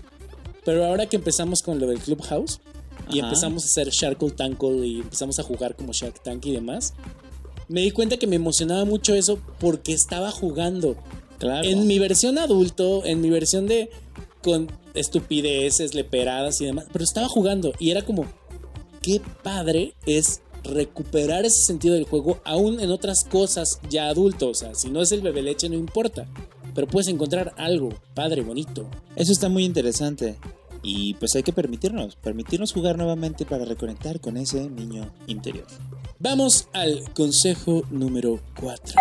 Pero 0.65 0.87
ahora 0.87 1.07
que 1.07 1.17
empezamos 1.17 1.63
con 1.63 1.79
lo 1.79 1.87
del 1.87 1.99
Clubhouse, 1.99 2.61
y 3.11 3.19
empezamos 3.21 3.65
a 3.65 3.67
hacer 3.67 3.91
Sharkle 3.91 4.31
Tankle 4.31 4.87
y 4.87 5.01
empezamos 5.01 5.39
a 5.39 5.43
jugar 5.43 5.77
como 5.77 5.93
Shark 5.93 6.23
Tank 6.23 6.45
y 6.47 6.53
demás, 6.53 6.95
me 7.69 7.81
di 7.81 7.91
cuenta 7.91 8.17
que 8.17 8.27
me 8.27 8.37
emocionaba 8.37 8.85
mucho 8.85 9.15
eso 9.15 9.39
porque 9.59 9.93
estaba 9.93 10.31
jugando. 10.31 10.97
Claro. 11.39 11.69
En 11.69 11.87
mi 11.87 11.99
versión 11.99 12.39
adulto, 12.39 13.05
en 13.05 13.21
mi 13.21 13.31
versión 13.31 13.67
de 13.67 13.91
con 14.43 14.71
estupideces, 14.95 15.95
leperadas 15.95 16.61
y 16.61 16.67
demás, 16.67 16.87
pero 16.93 17.05
estaba 17.05 17.29
jugando 17.29 17.73
y 17.79 17.91
era 17.91 18.03
como, 18.03 18.27
qué 19.03 19.21
padre 19.43 19.95
es 20.07 20.43
recuperar 20.65 21.45
ese 21.45 21.63
sentido 21.63 21.95
del 21.95 22.05
juego 22.05 22.41
aún 22.45 22.81
en 22.81 22.91
otras 22.91 23.25
cosas 23.25 23.81
ya 23.91 24.09
adultos. 24.09 24.51
O 24.51 24.55
sea, 24.55 24.75
si 24.75 24.91
no 24.91 25.03
es 25.03 25.13
el 25.13 25.21
bebé 25.21 25.43
leche 25.43 25.69
no 25.69 25.77
importa, 25.77 26.27
pero 26.75 26.87
puedes 26.87 27.09
encontrar 27.09 27.55
algo 27.57 27.91
padre, 28.15 28.43
bonito. 28.43 28.87
Eso 29.17 29.33
está 29.33 29.49
muy 29.49 29.65
interesante. 29.65 30.37
Y 30.85 31.15
pues 31.15 31.35
hay 31.35 31.43
que 31.43 31.53
permitirnos, 31.53 32.15
permitirnos 32.17 32.73
jugar 32.73 32.99
nuevamente 32.99 33.45
para 33.47 33.65
reconectar 33.65 34.21
con 34.21 34.37
ese 34.37 34.69
niño 34.69 35.11
interior. 35.27 35.67
Vamos 36.21 36.69
al 36.73 37.11
consejo 37.15 37.83
número 37.91 38.41
4. 38.61 38.95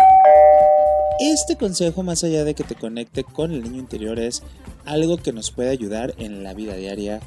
Este 1.20 1.56
consejo, 1.56 2.02
más 2.02 2.24
allá 2.24 2.42
de 2.42 2.54
que 2.54 2.64
te 2.64 2.74
conecte 2.74 3.22
con 3.22 3.52
el 3.52 3.62
niño 3.62 3.78
interior, 3.78 4.18
es 4.18 4.42
algo 4.84 5.18
que 5.18 5.32
nos 5.32 5.50
puede 5.52 5.70
ayudar 5.70 6.14
en 6.18 6.42
la 6.42 6.54
vida 6.54 6.74
diaria 6.74 7.20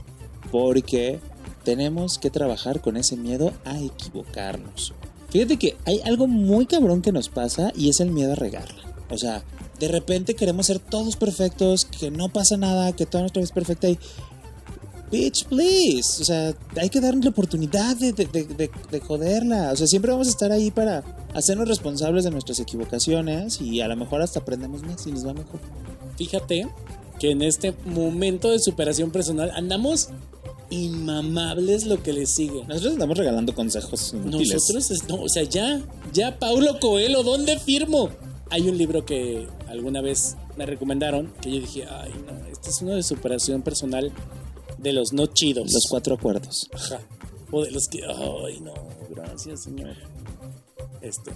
porque 0.52 1.20
tenemos 1.64 2.18
que 2.18 2.30
trabajar 2.30 2.82
con 2.82 2.98
ese 2.98 3.16
miedo 3.16 3.54
a 3.64 3.80
equivocarnos. 3.80 4.94
Fíjate 5.30 5.58
que 5.58 5.78
hay 5.86 6.02
algo 6.06 6.28
muy 6.28 6.66
cabrón 6.66 7.02
que 7.02 7.12
nos 7.12 7.30
pasa 7.30 7.72
y 7.76 7.90
es 7.90 8.00
el 8.00 8.12
miedo 8.12 8.34
a 8.34 8.36
regarla. 8.36 8.84
O 9.10 9.18
sea, 9.18 9.44
de 9.80 9.88
repente 9.88 10.36
queremos 10.36 10.66
ser 10.68 10.80
todos 10.80 11.16
perfectos, 11.16 11.86
que 11.86 12.10
no 12.10 12.30
pasa 12.30 12.58
nada, 12.58 12.94
que 12.94 13.06
todo 13.06 13.22
nuestra 13.22 13.40
vida 13.40 13.46
es 13.46 13.52
perfecta 13.52 13.90
y 13.90 14.00
bitch, 15.12 15.46
please. 15.46 16.22
O 16.22 16.26
sea, 16.26 16.54
hay 16.76 16.90
que 16.90 17.00
darle 17.00 17.22
la 17.24 17.30
oportunidad 17.30 17.96
de, 17.96 18.14
de, 18.14 19.00
joderla. 19.00 19.72
O 19.72 19.76
sea, 19.76 19.88
siempre 19.88 20.12
vamos 20.12 20.28
a 20.28 20.32
estar 20.32 20.52
ahí 20.52 20.72
para 20.72 21.04
hacernos 21.34 21.68
responsables 21.68 22.24
de 22.24 22.32
nuestras 22.32 22.60
equivocaciones 22.60 23.62
y 23.62 23.82
a 23.82 23.88
lo 23.88 23.96
mejor 23.96 24.22
hasta 24.22 24.40
aprendemos 24.40 24.84
más 24.84 25.06
y 25.08 25.12
nos 25.12 25.26
va 25.26 25.34
mejor. 25.34 25.60
Fíjate 26.18 26.68
que 27.20 27.32
en 27.32 27.42
este 27.42 27.74
momento 27.86 28.52
de 28.52 28.60
superación 28.60 29.12
personal 29.12 29.52
andamos 29.56 30.10
inmamables 30.70 31.86
lo 31.86 32.02
que 32.04 32.14
le 32.14 32.26
sigue. 32.26 32.64
Nosotros 32.68 32.94
estamos 32.94 33.18
regalando 33.18 33.56
consejos 33.56 34.14
Nosotros, 34.14 34.92
no, 35.08 35.22
o 35.22 35.30
sea, 35.30 35.44
ya, 35.44 35.82
ya, 36.14 36.38
Paulo 36.38 36.80
Coelho, 36.80 37.24
¿dónde 37.24 37.58
firmo? 37.58 38.10
Hay 38.50 38.68
un 38.70 38.78
libro 38.78 39.06
que 39.06 39.48
alguna 39.68 40.02
vez 40.02 40.36
me 40.58 40.66
recomendaron 40.66 41.32
que 41.42 41.52
yo 41.52 41.60
dije, 41.60 41.86
ay, 41.90 42.12
no, 42.26 42.48
este 42.48 42.70
es 42.70 42.82
uno 42.82 42.96
de 42.96 43.04
superación 43.04 43.62
personal 43.62 44.12
de 44.78 44.94
los 44.94 45.14
no 45.14 45.28
chidos. 45.28 45.74
Los 45.74 45.88
cuatro 45.90 46.16
acuerdos. 46.16 46.70
Ajá. 46.74 47.02
O 47.52 47.64
de 47.64 47.72
los 47.72 47.88
que, 47.88 48.04
ay, 48.06 48.60
no, 48.62 48.74
gracias, 49.10 49.64
señor. 49.64 49.96
Este. 51.02 51.32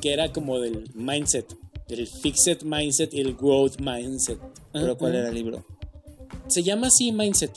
Que 0.00 0.12
era 0.12 0.32
como 0.32 0.60
del 0.60 0.90
mindset. 0.94 1.56
Del 1.88 2.06
fixed 2.06 2.62
mindset 2.62 3.14
y 3.14 3.20
el 3.20 3.34
growth 3.34 3.80
mindset. 3.80 4.38
¿Pero 4.72 4.98
cuál 4.98 5.14
era 5.14 5.28
el 5.28 5.34
libro? 5.34 5.64
Se 6.48 6.62
llama 6.62 6.88
así 6.88 7.12
mindset. 7.12 7.52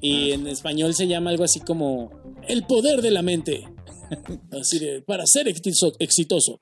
Y 0.00 0.32
ah. 0.32 0.34
en 0.34 0.46
español 0.46 0.94
se 0.94 1.06
llama 1.06 1.30
algo 1.30 1.44
así 1.44 1.60
como 1.60 2.10
el 2.48 2.66
poder 2.66 3.02
de 3.02 3.10
la 3.10 3.22
mente. 3.22 3.68
así 4.52 4.78
de, 4.78 5.02
para 5.02 5.26
ser 5.26 5.48
exitoso. 5.48 6.60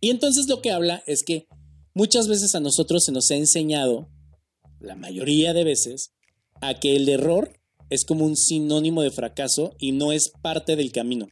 Y 0.00 0.10
entonces 0.10 0.48
lo 0.48 0.60
que 0.60 0.70
habla 0.70 1.02
es 1.06 1.22
que 1.22 1.48
muchas 1.94 2.28
veces 2.28 2.54
a 2.54 2.60
nosotros 2.60 3.04
se 3.04 3.12
nos 3.12 3.30
ha 3.30 3.36
enseñado, 3.36 4.08
la 4.80 4.94
mayoría 4.94 5.54
de 5.54 5.64
veces, 5.64 6.12
a 6.60 6.74
que 6.80 6.96
el 6.96 7.08
error 7.08 7.52
es 7.90 8.04
como 8.04 8.24
un 8.24 8.36
sinónimo 8.36 9.02
de 9.02 9.10
fracaso 9.10 9.74
y 9.78 9.92
no 9.92 10.12
es 10.12 10.30
parte 10.42 10.76
del 10.76 10.92
camino. 10.92 11.28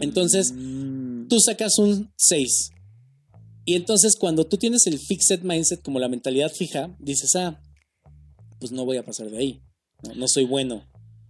Entonces, 0.00 0.52
Mm. 0.52 1.28
tú 1.28 1.38
sacas 1.40 1.78
un 1.78 2.10
6. 2.16 2.70
Y 3.64 3.74
entonces 3.74 4.16
cuando 4.16 4.46
tú 4.46 4.56
tienes 4.56 4.86
el 4.86 4.98
fixed 4.98 5.42
mindset 5.42 5.82
como 5.82 6.00
la 6.00 6.08
mentalidad 6.08 6.50
fija, 6.50 6.96
dices, 6.98 7.36
ah, 7.36 7.60
pues 8.58 8.72
no 8.72 8.84
voy 8.84 8.96
a 8.96 9.04
pasar 9.04 9.30
de 9.30 9.38
ahí. 9.38 9.62
No, 10.02 10.14
no 10.14 10.28
soy 10.28 10.44
bueno. 10.44 10.86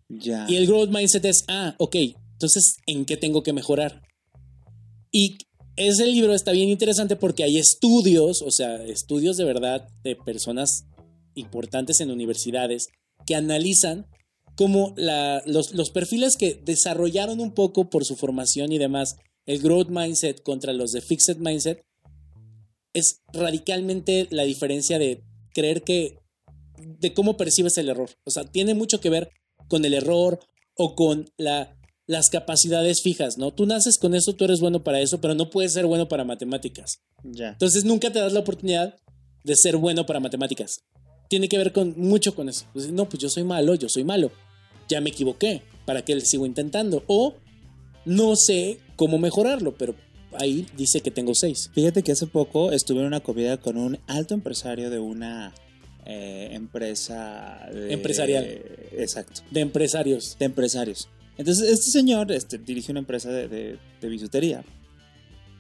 Ya. 0.09 0.46
Y 0.48 0.57
el 0.57 0.66
growth 0.66 0.90
mindset 0.90 1.24
es, 1.24 1.44
ah, 1.48 1.74
ok, 1.79 1.96
entonces, 2.33 2.76
¿en 2.87 3.05
qué 3.05 3.16
tengo 3.16 3.42
que 3.42 3.53
mejorar? 3.53 4.03
Y 5.12 5.37
ese 5.76 6.07
libro 6.07 6.35
está 6.35 6.53
bien 6.53 6.68
interesante 6.68 7.16
porque 7.16 7.44
hay 7.44 7.59
estudios, 7.59 8.42
o 8.42 8.50
sea, 8.50 8.83
estudios 8.85 9.37
de 9.37 9.44
verdad 9.44 9.87
de 10.03 10.16
personas 10.16 10.87
importantes 11.34 12.00
en 12.00 12.10
universidades 12.10 12.88
que 13.26 13.34
analizan 13.34 14.06
cómo 14.56 14.94
la, 14.96 15.42
los, 15.46 15.74
los 15.74 15.90
perfiles 15.90 16.36
que 16.36 16.60
desarrollaron 16.64 17.40
un 17.40 17.52
poco 17.54 17.90
por 17.90 18.04
su 18.04 18.16
formación 18.16 18.72
y 18.72 18.78
demás 18.78 19.16
el 19.46 19.60
growth 19.60 19.88
mindset 19.88 20.42
contra 20.42 20.72
los 20.72 20.92
de 20.92 21.00
fixed 21.00 21.38
mindset 21.38 21.84
es 22.92 23.22
radicalmente 23.32 24.28
la 24.30 24.44
diferencia 24.44 24.98
de 24.98 25.22
creer 25.54 25.82
que 25.82 26.18
de 26.76 27.14
cómo 27.14 27.36
percibes 27.36 27.76
el 27.78 27.88
error. 27.88 28.10
O 28.24 28.30
sea, 28.30 28.44
tiene 28.44 28.74
mucho 28.74 29.00
que 29.00 29.10
ver 29.10 29.30
con 29.68 29.84
el 29.84 29.94
error 29.94 30.40
o 30.74 30.94
con 30.94 31.30
la, 31.36 31.76
las 32.06 32.30
capacidades 32.30 33.02
fijas, 33.02 33.38
¿no? 33.38 33.52
Tú 33.52 33.66
naces 33.66 33.98
con 33.98 34.14
eso, 34.14 34.34
tú 34.34 34.44
eres 34.44 34.60
bueno 34.60 34.82
para 34.82 35.00
eso, 35.00 35.20
pero 35.20 35.34
no 35.34 35.50
puedes 35.50 35.72
ser 35.72 35.86
bueno 35.86 36.08
para 36.08 36.24
matemáticas. 36.24 37.00
Ya. 37.22 37.50
Entonces 37.50 37.84
nunca 37.84 38.10
te 38.12 38.18
das 38.18 38.32
la 38.32 38.40
oportunidad 38.40 38.96
de 39.44 39.56
ser 39.56 39.76
bueno 39.76 40.06
para 40.06 40.20
matemáticas. 40.20 40.80
Tiene 41.30 41.48
que 41.48 41.56
ver 41.58 41.72
con 41.72 41.94
mucho 41.96 42.34
con 42.34 42.48
eso. 42.48 42.66
Pues, 42.74 42.90
no, 42.90 43.08
pues 43.08 43.22
yo 43.22 43.30
soy 43.30 43.44
malo, 43.44 43.74
yo 43.76 43.88
soy 43.88 44.02
malo. 44.04 44.30
Ya 44.88 45.00
me 45.00 45.10
equivoqué. 45.10 45.62
¿Para 45.86 46.04
qué 46.04 46.14
le 46.14 46.22
sigo 46.22 46.44
intentando? 46.44 47.04
O 47.06 47.36
no 48.04 48.34
sé 48.34 48.78
cómo 48.96 49.16
mejorarlo, 49.18 49.74
pero 49.76 49.94
ahí 50.32 50.66
dice 50.76 51.00
que 51.00 51.12
tengo 51.12 51.34
seis. 51.36 51.70
Fíjate 51.72 52.02
que 52.02 52.10
hace 52.12 52.26
poco 52.26 52.72
estuve 52.72 53.00
en 53.00 53.06
una 53.06 53.20
comida 53.20 53.56
con 53.58 53.76
un 53.76 53.98
alto 54.08 54.34
empresario 54.34 54.90
de 54.90 54.98
una 54.98 55.54
eh, 56.04 56.48
empresa 56.52 57.68
de- 57.72 57.92
Empresarial. 57.92 58.44
Exacto, 58.98 59.42
De 59.52 59.60
empresarios. 59.60 60.36
de 60.38 60.44
empresarios. 60.46 61.08
Entonces, 61.38 61.70
este 61.70 61.90
señor 61.92 62.32
este, 62.32 62.58
dirige 62.58 62.90
una 62.90 63.00
empresa 63.00 63.30
de, 63.30 63.46
de- 63.48 63.78
de 64.00 64.08
bisutería 64.08 64.64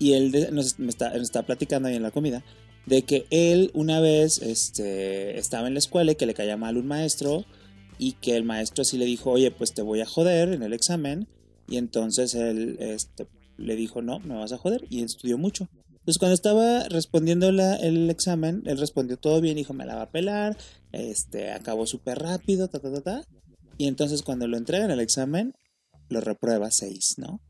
y 0.00 0.14
él 0.14 0.48
nos, 0.50 0.80
me 0.80 0.88
está, 0.88 1.14
está 1.14 1.44
platicando 1.44 1.88
ahí 1.88 1.94
en 1.94 2.02
la 2.02 2.10
comida 2.10 2.42
de 2.86 3.02
que 3.02 3.26
él 3.30 3.70
una 3.74 4.00
vez 4.00 4.38
este, 4.42 5.38
estaba 5.38 5.68
en 5.68 5.74
la 5.74 5.78
escuela 5.78 6.12
y 6.12 6.14
que 6.16 6.26
le 6.26 6.34
caía 6.34 6.56
mal 6.56 6.76
un 6.76 6.86
maestro 6.88 7.44
y 7.98 8.12
que 8.14 8.34
el 8.34 8.42
maestro 8.42 8.82
así 8.82 8.96
le 8.98 9.04
dijo, 9.04 9.30
oye, 9.30 9.50
pues 9.50 9.74
te 9.74 9.82
voy 9.82 10.00
a 10.00 10.06
joder 10.06 10.52
en 10.54 10.62
el 10.62 10.72
examen. 10.72 11.28
Y 11.68 11.76
entonces 11.76 12.34
él 12.34 12.78
este, 12.80 13.26
le 13.58 13.76
dijo, 13.76 14.00
no, 14.00 14.18
me 14.20 14.34
vas 14.34 14.52
a 14.52 14.58
joder. 14.58 14.86
Y 14.88 15.02
estudió 15.04 15.36
mucho. 15.36 15.68
Entonces 15.98 16.18
cuando 16.18 16.34
estaba 16.34 16.84
respondiendo 16.88 17.52
la- 17.52 17.76
el 17.76 18.08
examen, 18.08 18.62
él 18.64 18.78
respondió 18.78 19.18
todo 19.18 19.40
bien, 19.42 19.56
dijo, 19.56 19.74
me 19.74 19.84
la 19.84 19.96
va 19.96 20.02
a 20.02 20.10
pelar, 20.10 20.56
este, 20.92 21.50
acabó 21.52 21.86
súper 21.86 22.18
rápido, 22.18 22.68
ta, 22.68 22.78
ta, 22.80 22.90
ta, 22.90 23.02
ta. 23.02 23.22
Y 23.76 23.86
entonces 23.86 24.22
cuando 24.22 24.48
lo 24.48 24.56
entregan 24.56 24.90
el 24.90 25.00
examen, 25.00 25.52
lo 26.08 26.22
reprueba 26.22 26.70
6, 26.70 27.16
¿no? 27.18 27.40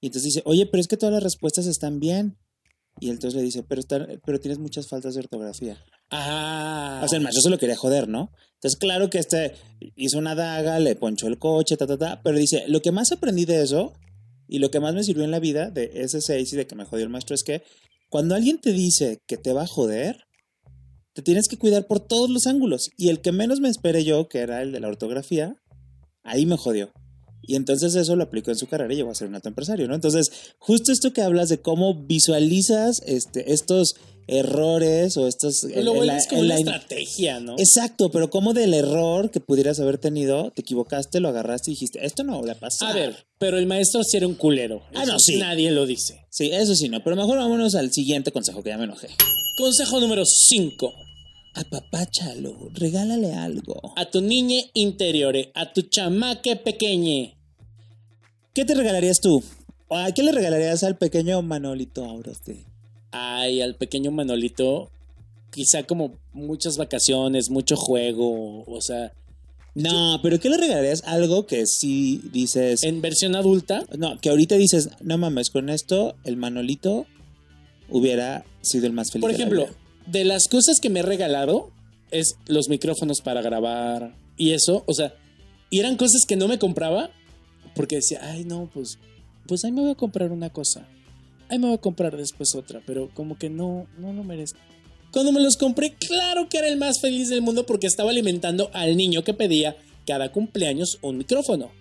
Y 0.00 0.06
entonces 0.06 0.34
dice, 0.34 0.42
oye, 0.44 0.66
pero 0.66 0.80
es 0.80 0.88
que 0.88 0.96
todas 0.96 1.12
las 1.12 1.22
respuestas 1.22 1.66
están 1.66 2.00
bien. 2.00 2.36
Y 2.98 3.10
entonces 3.10 3.38
le 3.38 3.44
dice, 3.44 3.62
pero, 3.62 3.82
pero 4.24 4.40
tienes 4.40 4.58
muchas 4.58 4.86
faltas 4.86 5.14
de 5.14 5.20
ortografía. 5.20 5.82
Ah. 6.10 7.00
O 7.04 7.08
sea, 7.08 7.18
el 7.18 7.22
maestro 7.22 7.42
se 7.42 7.50
lo 7.50 7.58
quería 7.58 7.76
joder, 7.76 8.08
¿no? 8.08 8.30
Entonces, 8.54 8.78
claro 8.78 9.08
que 9.08 9.18
este 9.18 9.54
hizo 9.96 10.18
una 10.18 10.34
daga, 10.34 10.78
le 10.80 10.96
ponchó 10.96 11.26
el 11.26 11.38
coche, 11.38 11.76
ta, 11.76 11.86
ta, 11.86 11.96
ta. 11.96 12.20
Pero 12.22 12.36
dice, 12.36 12.64
lo 12.68 12.82
que 12.82 12.92
más 12.92 13.12
aprendí 13.12 13.44
de 13.44 13.62
eso 13.62 13.94
y 14.48 14.58
lo 14.58 14.70
que 14.70 14.80
más 14.80 14.94
me 14.94 15.04
sirvió 15.04 15.24
en 15.24 15.30
la 15.30 15.38
vida 15.38 15.70
de 15.70 15.90
ese 15.94 16.20
6 16.20 16.52
y 16.52 16.56
de 16.56 16.66
que 16.66 16.74
me 16.74 16.84
jodió 16.84 17.04
el 17.04 17.10
maestro 17.10 17.34
es 17.34 17.42
que 17.42 17.62
cuando 18.10 18.34
alguien 18.34 18.60
te 18.60 18.72
dice 18.72 19.22
que 19.26 19.36
te 19.36 19.52
va 19.52 19.62
a 19.62 19.66
joder, 19.66 20.24
te 21.14 21.22
tienes 21.22 21.48
que 21.48 21.56
cuidar 21.56 21.86
por 21.86 22.00
todos 22.00 22.28
los 22.28 22.46
ángulos. 22.46 22.90
Y 22.96 23.08
el 23.08 23.20
que 23.20 23.32
menos 23.32 23.60
me 23.60 23.68
esperé 23.68 24.04
yo, 24.04 24.28
que 24.28 24.40
era 24.40 24.62
el 24.62 24.72
de 24.72 24.80
la 24.80 24.88
ortografía, 24.88 25.54
ahí 26.22 26.44
me 26.44 26.56
jodió. 26.56 26.92
Y 27.42 27.56
entonces 27.56 27.94
eso 27.94 28.16
lo 28.16 28.24
aplicó 28.24 28.50
en 28.50 28.56
su 28.58 28.66
carrera 28.66 28.92
y 28.92 28.96
llegó 28.96 29.10
a 29.10 29.14
ser 29.14 29.28
un 29.28 29.34
alto 29.34 29.48
empresario, 29.48 29.88
¿no? 29.88 29.94
Entonces, 29.94 30.30
justo 30.58 30.92
esto 30.92 31.12
que 31.12 31.22
hablas 31.22 31.48
de 31.48 31.58
cómo 31.60 31.94
visualizas 31.94 33.02
este, 33.06 33.52
estos 33.52 33.96
errores 34.26 35.16
o 35.16 35.26
estos... 35.26 35.64
Lo 35.64 35.70
en 35.70 35.84
la- 35.84 35.90
vuelves 35.92 36.26
como 36.28 36.42
una 36.42 36.54
la- 36.54 36.60
estrategia, 36.60 37.40
¿no? 37.40 37.56
Exacto, 37.58 38.10
pero 38.10 38.30
como 38.30 38.52
del 38.52 38.74
error 38.74 39.30
que 39.30 39.40
pudieras 39.40 39.80
haber 39.80 39.98
tenido, 39.98 40.52
te 40.52 40.62
equivocaste, 40.62 41.18
lo 41.20 41.28
agarraste 41.28 41.70
y 41.70 41.74
dijiste, 41.74 42.04
esto 42.06 42.22
no 42.22 42.40
va 42.42 42.52
a 42.52 42.54
pasar. 42.54 42.90
A 42.90 42.94
ver, 42.94 43.16
pero 43.38 43.58
el 43.58 43.66
maestro 43.66 44.04
sí 44.04 44.16
era 44.16 44.26
un 44.28 44.34
culero. 44.34 44.82
Ah, 44.94 45.02
Eso 45.02 45.12
no, 45.14 45.18
sí. 45.18 45.36
Nadie 45.38 45.70
lo 45.72 45.86
dice. 45.86 46.26
Sí, 46.30 46.50
eso 46.52 46.76
sí, 46.76 46.88
no, 46.88 47.02
pero 47.02 47.16
mejor 47.16 47.38
vámonos 47.38 47.74
al 47.74 47.92
siguiente 47.92 48.30
consejo, 48.32 48.62
que 48.62 48.70
ya 48.70 48.78
me 48.78 48.84
enojé. 48.84 49.08
Consejo 49.56 49.98
número 50.00 50.24
5. 50.24 50.94
Apapáchalo, 51.54 52.70
regálale 52.74 53.34
algo. 53.34 53.92
A 53.96 54.06
tu 54.10 54.20
niña 54.20 54.60
interiore, 54.74 55.50
a 55.54 55.72
tu 55.72 55.82
chamaque 55.82 56.56
pequeñe. 56.56 57.36
¿Qué 58.54 58.64
te 58.64 58.74
regalarías 58.74 59.20
tú? 59.20 59.42
¿O 59.88 59.96
¿A 59.96 60.12
qué 60.12 60.22
le 60.22 60.32
regalarías 60.32 60.84
al 60.84 60.96
pequeño 60.96 61.42
Manolito 61.42 62.04
Auraste? 62.04 62.64
Ay, 63.10 63.60
al 63.60 63.74
pequeño 63.74 64.12
Manolito, 64.12 64.90
quizá 65.50 65.82
como 65.82 66.12
muchas 66.32 66.76
vacaciones, 66.76 67.50
mucho 67.50 67.76
juego, 67.76 68.62
o 68.64 68.80
sea, 68.80 69.12
No, 69.74 70.20
pero 70.22 70.38
¿qué 70.38 70.48
le 70.48 70.56
regalarías? 70.56 71.02
Algo 71.04 71.46
que 71.46 71.66
sí 71.66 72.20
dices... 72.32 72.84
en 72.84 73.00
versión 73.02 73.34
adulta, 73.34 73.84
No, 73.98 74.20
que 74.20 74.30
ahorita 74.30 74.56
dices, 74.56 74.90
no 75.00 75.18
mames, 75.18 75.50
con 75.50 75.68
esto 75.68 76.14
el 76.24 76.36
Manolito 76.36 77.06
hubiera 77.88 78.44
sido 78.62 78.86
el 78.86 78.92
más 78.92 79.10
feliz. 79.10 79.22
por 79.22 79.32
de 79.32 79.38
la 79.38 79.44
ejemplo, 79.44 79.66
vida. 79.66 79.76
De 80.10 80.24
las 80.24 80.48
cosas 80.48 80.80
que 80.80 80.90
me 80.90 81.00
he 81.00 81.02
regalado 81.02 81.70
es 82.10 82.36
los 82.46 82.68
micrófonos 82.68 83.20
para 83.20 83.42
grabar 83.42 84.14
y 84.36 84.52
eso, 84.52 84.82
o 84.86 84.94
sea, 84.94 85.14
y 85.70 85.78
eran 85.78 85.96
cosas 85.96 86.24
que 86.26 86.36
no 86.36 86.48
me 86.48 86.58
compraba 86.58 87.10
porque 87.74 87.96
decía, 87.96 88.20
ay, 88.22 88.44
no, 88.44 88.68
pues, 88.72 88.98
pues 89.46 89.64
ahí 89.64 89.72
me 89.72 89.82
voy 89.82 89.92
a 89.92 89.96
comprar 89.96 90.32
una 90.32 90.50
cosa, 90.50 90.88
ahí 91.48 91.58
me 91.58 91.66
voy 91.66 91.76
a 91.76 91.80
comprar 91.80 92.16
después 92.16 92.54
otra, 92.54 92.82
pero 92.84 93.10
como 93.14 93.38
que 93.38 93.50
no, 93.50 93.86
no 93.98 94.12
lo 94.12 94.24
merezco. 94.24 94.58
Cuando 95.12 95.32
me 95.32 95.40
los 95.40 95.56
compré, 95.56 95.94
claro 95.94 96.48
que 96.48 96.58
era 96.58 96.68
el 96.68 96.76
más 96.76 97.00
feliz 97.00 97.28
del 97.28 97.42
mundo 97.42 97.66
porque 97.66 97.86
estaba 97.86 98.10
alimentando 98.10 98.70
al 98.72 98.96
niño 98.96 99.24
que 99.24 99.34
pedía 99.34 99.76
cada 100.06 100.30
cumpleaños 100.30 100.98
un 101.02 101.18
micrófono. 101.18 101.72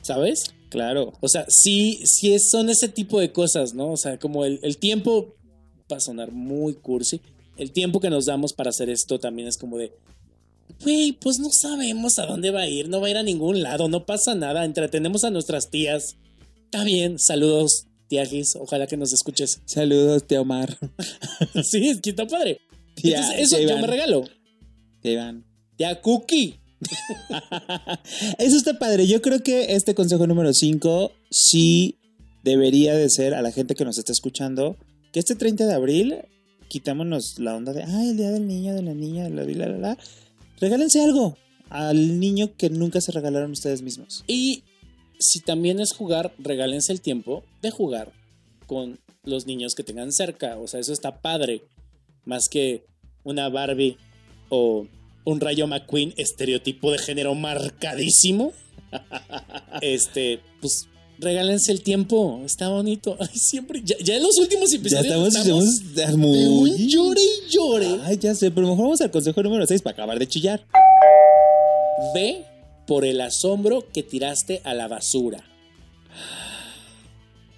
¿Sabes? 0.00 0.54
Claro. 0.70 1.12
O 1.20 1.28
sea, 1.28 1.44
sí, 1.48 2.00
sí 2.04 2.38
son 2.38 2.70
ese 2.70 2.88
tipo 2.88 3.20
de 3.20 3.32
cosas, 3.32 3.74
¿no? 3.74 3.92
O 3.92 3.96
sea, 3.98 4.18
como 4.18 4.46
el, 4.46 4.60
el 4.62 4.78
tiempo, 4.78 5.34
va 5.92 5.98
a 5.98 6.00
sonar 6.00 6.32
muy 6.32 6.74
cursi, 6.74 7.20
el 7.56 7.70
tiempo 7.72 8.00
que 8.00 8.10
nos 8.10 8.26
damos 8.26 8.52
para 8.52 8.70
hacer 8.70 8.90
esto 8.90 9.18
también 9.18 9.48
es 9.48 9.56
como 9.56 9.78
de, 9.78 9.92
güey, 10.82 11.12
pues 11.12 11.38
no 11.38 11.50
sabemos 11.50 12.18
a 12.18 12.26
dónde 12.26 12.50
va 12.50 12.62
a 12.62 12.68
ir, 12.68 12.88
no 12.88 13.00
va 13.00 13.06
a 13.08 13.10
ir 13.10 13.16
a 13.16 13.22
ningún 13.22 13.62
lado, 13.62 13.88
no 13.88 14.06
pasa 14.06 14.34
nada, 14.34 14.64
entretenemos 14.64 15.24
a 15.24 15.30
nuestras 15.30 15.70
tías. 15.70 16.16
Está 16.64 16.84
bien, 16.84 17.18
saludos, 17.18 17.86
tía 18.08 18.26
Gis, 18.26 18.56
ojalá 18.56 18.86
que 18.86 18.96
nos 18.96 19.12
escuches. 19.12 19.60
Saludos, 19.66 20.26
tío 20.26 20.42
Omar. 20.42 20.76
sí, 21.62 21.88
es 21.88 22.00
que 22.00 22.10
está 22.10 22.26
padre. 22.26 22.60
Tía- 22.96 23.16
Entonces, 23.18 23.40
eso 23.40 23.56
tía 23.56 23.68
yo 23.68 23.78
me 23.78 23.86
regalo. 23.86 24.24
Tía 25.00 25.12
Iván. 25.12 25.44
Tía 25.76 26.00
Cookie. 26.00 26.60
Eso 28.38 28.56
está 28.56 28.78
padre. 28.78 29.06
Yo 29.06 29.22
creo 29.22 29.42
que 29.42 29.74
este 29.74 29.94
consejo 29.94 30.26
número 30.26 30.52
5 30.52 31.12
sí 31.30 31.98
debería 32.42 32.94
de 32.94 33.08
ser 33.10 33.34
a 33.34 33.42
la 33.42 33.52
gente 33.52 33.74
que 33.74 33.84
nos 33.84 33.98
está 33.98 34.12
escuchando 34.12 34.76
que 35.12 35.18
este 35.20 35.34
30 35.34 35.66
de 35.66 35.72
abril 35.74 36.16
quitámonos 36.74 37.38
la 37.38 37.54
onda 37.54 37.72
de, 37.72 37.84
ay, 37.84 38.08
el 38.08 38.16
día 38.16 38.32
del 38.32 38.48
niño, 38.48 38.74
de 38.74 38.82
la 38.82 38.94
niña, 38.94 39.22
de 39.22 39.30
la, 39.30 39.44
la, 39.44 39.68
la, 39.68 39.78
la. 39.78 39.98
Regálense 40.58 41.00
algo 41.00 41.36
al 41.70 42.18
niño 42.18 42.50
que 42.56 42.68
nunca 42.68 43.00
se 43.00 43.12
regalaron 43.12 43.52
ustedes 43.52 43.80
mismos. 43.80 44.24
Y 44.26 44.64
si 45.20 45.38
también 45.38 45.78
es 45.78 45.92
jugar, 45.92 46.34
regálense 46.36 46.90
el 46.90 47.00
tiempo 47.00 47.44
de 47.62 47.70
jugar 47.70 48.12
con 48.66 48.98
los 49.22 49.46
niños 49.46 49.76
que 49.76 49.84
tengan 49.84 50.10
cerca. 50.10 50.58
O 50.58 50.66
sea, 50.66 50.80
eso 50.80 50.92
está 50.92 51.20
padre. 51.20 51.62
Más 52.24 52.48
que 52.48 52.84
una 53.22 53.48
Barbie 53.50 53.96
o 54.48 54.88
un 55.24 55.40
Rayo 55.40 55.68
McQueen 55.68 56.12
estereotipo 56.16 56.90
de 56.90 56.98
género 56.98 57.36
marcadísimo. 57.36 58.52
Este, 59.80 60.40
pues 60.60 60.88
regálense 61.18 61.72
el 61.72 61.82
tiempo. 61.82 62.42
Está 62.44 62.68
bonito. 62.68 63.16
Ay, 63.20 63.38
siempre. 63.38 63.82
Ya, 63.84 63.96
ya 64.02 64.16
en 64.16 64.22
los 64.22 64.38
últimos 64.38 64.70
Ya 64.70 64.76
episodios 64.78 65.06
estamos, 65.06 65.34
estamos 65.36 65.64
estamos 65.64 65.94
de 65.94 66.16
muy... 66.16 66.44
un 66.44 66.88
llore 66.88 67.20
y 67.20 67.50
llore. 67.50 68.00
Ay, 68.04 68.18
ya 68.18 68.34
sé, 68.34 68.50
pero 68.50 68.66
mejor 68.68 68.84
vamos 68.84 69.00
al 69.00 69.10
consejo 69.10 69.42
número 69.42 69.66
6 69.66 69.82
para 69.82 69.94
acabar 69.94 70.18
de 70.18 70.26
chillar. 70.26 70.64
Ve 72.14 72.44
por 72.86 73.04
el 73.04 73.20
asombro 73.20 73.86
que 73.92 74.02
tiraste 74.02 74.60
a 74.64 74.74
la 74.74 74.88
basura. 74.88 75.44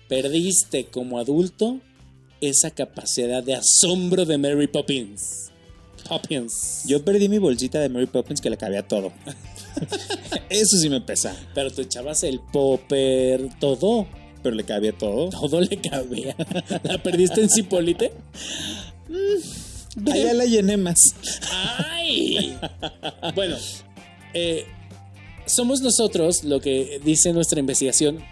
Perdiste 0.09 0.87
como 0.87 1.19
adulto 1.19 1.81
esa 2.41 2.71
capacidad 2.71 3.43
de 3.43 3.55
asombro 3.55 4.25
de 4.25 4.39
Mary 4.39 4.69
Poppins. 4.69 5.51
Poppins. 6.09 6.83
Yo 6.87 7.05
perdí 7.05 7.29
mi 7.29 7.39
bolsita 7.39 7.81
de 7.81 7.89
Mary 7.89 8.07
Poppins 8.07 8.41
que 8.41 8.51
le 8.51 8.57
cabía 8.57 8.87
todo. 8.87 9.13
Eso 10.51 10.77
sí 10.79 10.89
me 10.89 11.01
pesa, 11.01 11.37
Pero 11.55 11.71
tú 11.71 11.83
echabas 11.83 12.23
el 12.25 12.41
popper, 12.41 13.49
todo. 13.59 14.07
pero 14.43 14.55
le 14.55 14.65
cabía 14.65 14.93
todo. 14.93 15.29
Todo 15.31 15.61
le 15.61 15.77
cabía. 15.81 16.37
¿La 16.83 17.03
perdiste 17.03 17.41
en 17.43 17.51
Cipolite? 17.51 18.13
Allá 20.13 20.35
la 20.35 20.45
llené 20.45 20.77
más. 20.77 21.15
¡Ay! 21.51 22.57
Bueno, 23.35 23.57
eh, 24.35 24.67
somos 25.47 25.81
nosotros 25.81 26.45
lo 26.45 26.61
que 26.61 27.01
dice 27.05 27.33
nuestra 27.33 27.59
investigación 27.61 28.23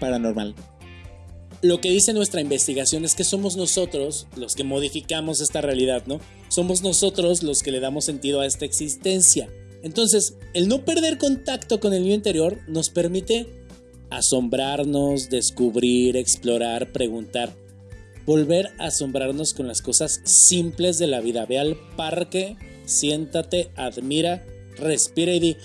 Paranormal. 0.00 0.54
lo 1.62 1.80
que 1.80 1.90
dice 1.90 2.12
nuestra 2.12 2.40
investigación 2.40 3.04
es 3.04 3.14
que 3.14 3.24
somos 3.24 3.56
nosotros 3.56 4.26
los 4.36 4.54
que 4.54 4.64
modificamos 4.64 5.40
esta 5.40 5.60
realidad, 5.60 6.02
¿no? 6.06 6.20
Somos 6.48 6.82
nosotros 6.82 7.42
los 7.42 7.62
que 7.62 7.70
le 7.72 7.80
damos 7.80 8.04
sentido 8.04 8.40
a 8.40 8.46
esta 8.46 8.64
existencia. 8.64 9.48
Entonces, 9.84 10.38
el 10.54 10.66
no 10.66 10.86
perder 10.86 11.18
contacto 11.18 11.78
con 11.78 11.92
el 11.92 12.02
niño 12.02 12.14
interior 12.14 12.58
nos 12.66 12.88
permite 12.88 13.46
asombrarnos, 14.08 15.28
descubrir, 15.28 16.16
explorar, 16.16 16.90
preguntar, 16.90 17.54
volver 18.24 18.70
a 18.78 18.86
asombrarnos 18.86 19.52
con 19.52 19.68
las 19.68 19.82
cosas 19.82 20.22
simples 20.24 20.98
de 20.98 21.06
la 21.06 21.20
vida. 21.20 21.44
Ve 21.44 21.58
al 21.58 21.76
parque, 21.96 22.56
siéntate, 22.86 23.72
admira, 23.76 24.42
respira 24.78 25.34
y 25.34 25.40
di, 25.40 25.56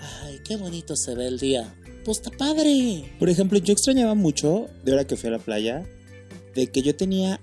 ay, 0.00 0.40
qué 0.44 0.56
bonito 0.56 0.96
se 0.96 1.14
ve 1.14 1.28
el 1.28 1.38
día. 1.38 1.72
pues 2.04 2.18
está 2.18 2.32
padre. 2.32 3.04
Por 3.20 3.28
ejemplo, 3.28 3.56
yo 3.60 3.72
extrañaba 3.72 4.16
mucho, 4.16 4.66
de 4.84 4.94
hora 4.94 5.06
que 5.06 5.16
fui 5.16 5.28
a 5.28 5.32
la 5.32 5.38
playa, 5.38 5.86
de 6.56 6.66
que 6.66 6.82
yo 6.82 6.96
tenía... 6.96 7.40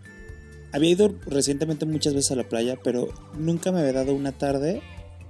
Había 0.73 0.89
ido 0.89 1.15
recientemente 1.25 1.85
muchas 1.85 2.13
veces 2.13 2.31
a 2.31 2.35
la 2.35 2.49
playa, 2.49 2.77
pero 2.83 3.07
nunca 3.37 3.71
me 3.71 3.79
había 3.79 3.93
dado 3.93 4.13
una 4.13 4.33
tarde 4.33 4.81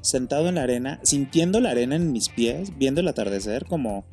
sentado 0.01 0.47
en 0.49 0.55
la 0.55 0.63
arena, 0.63 0.99
sintiendo 1.03 1.59
la 1.59 1.71
arena 1.71 1.95
en 1.95 2.11
mis 2.11 2.29
pies, 2.29 2.71
viendo 2.77 3.01
el 3.01 3.07
atardecer, 3.07 3.65
como 3.65 4.05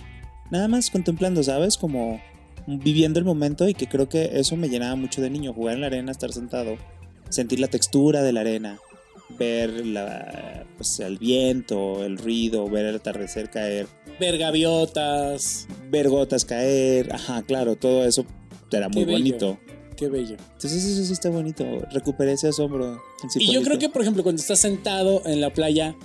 nada 0.51 0.69
más 0.69 0.91
contemplando, 0.91 1.43
¿sabes? 1.43 1.77
Como 1.79 2.21
viviendo 2.67 3.19
el 3.19 3.25
momento 3.25 3.69
y 3.69 3.75
que 3.75 3.87
creo 3.89 4.09
que 4.09 4.39
eso 4.39 4.57
me 4.57 4.69
llenaba 4.69 4.97
mucho 4.97 5.21
de 5.21 5.31
niño, 5.31 5.53
jugar 5.53 5.75
en 5.75 5.81
la 5.83 5.87
arena, 5.89 6.11
estar 6.13 6.33
sentado, 6.33 6.77
sentir 7.29 7.61
la 7.61 7.69
textura 7.69 8.23
de 8.23 8.33
la 8.33 8.41
arena, 8.41 8.79
ver 9.39 9.85
la, 9.85 10.65
pues, 10.77 10.99
el 11.01 11.19
viento, 11.19 12.05
el 12.05 12.19
ruido, 12.19 12.69
ver 12.69 12.87
el 12.87 12.97
atardecer 12.97 13.51
caer, 13.51 13.87
Ver 14.21 14.39
gaviotas. 14.39 15.67
ver 15.91 16.09
gotas 16.09 16.45
caer, 16.45 17.13
ajá, 17.13 17.43
claro, 17.43 17.77
todo 17.77 18.05
eso 18.05 18.25
era 18.71 18.89
muy 18.89 19.05
bello. 19.05 19.19
bonito. 19.19 19.59
Qué 19.97 20.09
bello. 20.09 20.37
Entonces 20.55 20.85
eso 20.85 21.05
sí 21.05 21.13
está 21.13 21.31
bonito, 21.31 21.65
recuperé 21.93 22.33
ese 22.33 22.49
asombro. 22.49 23.01
Y 23.37 23.53
yo 23.53 23.63
creo 23.63 23.79
que, 23.79 23.89
por 23.89 24.03
ejemplo, 24.03 24.23
cuando 24.23 24.41
estás 24.41 24.61
sentado 24.61 25.23
en 25.27 25.41
la 25.41 25.53
playa, 25.53 25.97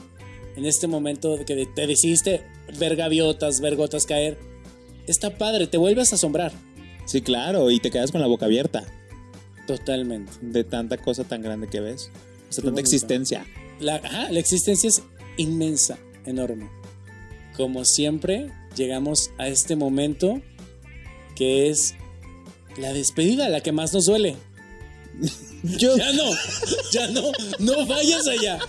en 0.55 0.65
este 0.65 0.87
momento 0.87 1.37
que 1.45 1.65
te 1.65 1.87
decidiste 1.87 2.41
ver 2.79 2.95
gaviotas, 2.95 3.61
ver 3.61 3.75
gotas 3.75 4.05
caer, 4.05 4.37
está 5.07 5.37
padre, 5.37 5.67
te 5.67 5.77
vuelves 5.77 6.11
a 6.11 6.15
asombrar. 6.15 6.51
Sí, 7.05 7.21
claro, 7.21 7.71
y 7.71 7.79
te 7.79 7.89
quedas 7.89 8.11
con 8.11 8.21
la 8.21 8.27
boca 8.27 8.45
abierta 8.45 8.83
Totalmente. 9.65 10.31
de 10.41 10.63
tanta 10.63 10.97
cosa 10.97 11.23
tan 11.23 11.41
grande 11.41 11.67
que 11.67 11.79
ves. 11.79 12.11
O 12.49 12.51
sea, 12.53 12.61
Qué 12.61 12.67
tanta 12.67 12.69
bonito. 12.71 12.79
existencia. 12.81 13.45
La, 13.79 13.95
ajá, 13.95 14.31
la 14.31 14.39
existencia 14.39 14.87
es 14.87 15.01
inmensa, 15.37 15.97
enorme. 16.25 16.69
Como 17.55 17.85
siempre, 17.85 18.51
llegamos 18.75 19.31
a 19.37 19.47
este 19.47 19.75
momento 19.75 20.41
que 21.35 21.69
es 21.69 21.95
la 22.77 22.93
despedida, 22.93 23.49
la 23.49 23.61
que 23.61 23.71
más 23.71 23.93
nos 23.93 24.05
duele. 24.05 24.35
Yo, 25.63 25.97
Ya 25.97 26.13
no, 26.13 26.23
ya 26.91 27.07
no, 27.09 27.31
no 27.59 27.85
vayas 27.85 28.27
allá. 28.27 28.59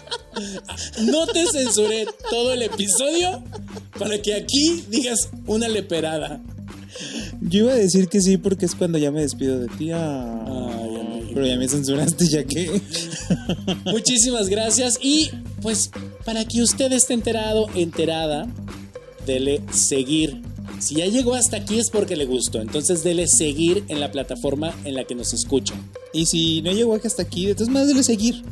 No 1.03 1.27
te 1.27 1.45
censuré 1.47 2.07
todo 2.31 2.53
el 2.53 2.63
episodio 2.63 3.43
para 3.99 4.21
que 4.21 4.35
aquí 4.35 4.85
digas 4.89 5.29
una 5.47 5.69
leperada. 5.69 6.41
yo 7.41 7.61
iba 7.65 7.73
a 7.73 7.77
decir 7.77 8.09
que 8.09 8.21
sí 8.21 8.37
porque 8.37 8.67
es 8.67 8.75
cuando 8.75 8.99
ya 8.99 9.11
me 9.11 9.21
despido 9.23 9.59
de 9.61 9.69
ti. 9.69 9.91
ah. 9.93 10.45
Ay, 10.47 10.97
amigo. 10.97 11.31
pero 11.35 11.47
ya 11.47 11.57
me 11.57 11.69
censuraste, 11.69 12.27
ya 12.29 12.45
que. 12.45 12.81
Muchísimas 13.85 14.49
gracias 14.49 14.99
y 15.01 15.31
pues 15.63 15.91
para 16.25 16.45
que 16.45 16.63
usted 16.63 16.93
esté 16.93 17.15
enterado, 17.15 17.67
enterada, 17.75 18.47
dele 19.27 19.63
seguir. 19.73 20.43
Si 20.81 20.97
ya 20.97 21.07
llegó 21.07 21.35
hasta 21.35 21.59
aquí 21.59 21.79
es 21.79 21.91
porque 21.91 22.17
le 22.17 22.25
gustó, 22.25 22.61
entonces 22.61 23.05
dele 23.05 23.27
seguir 23.27 23.85
en 23.89 24.01
la 24.01 24.11
plataforma 24.11 24.75
en 24.85 24.95
la 24.95 25.05
que 25.05 25.15
nos 25.15 25.35
escucha. 25.35 25.75
Y 26.13 26.27
si 26.27 26.63
no 26.63 26.73
llegó 26.73 26.95
hasta 26.95 27.23
aquí, 27.23 27.53
todas 27.53 27.69
maneras, 27.69 27.89
dele 27.89 28.03
seguir. 28.03 28.43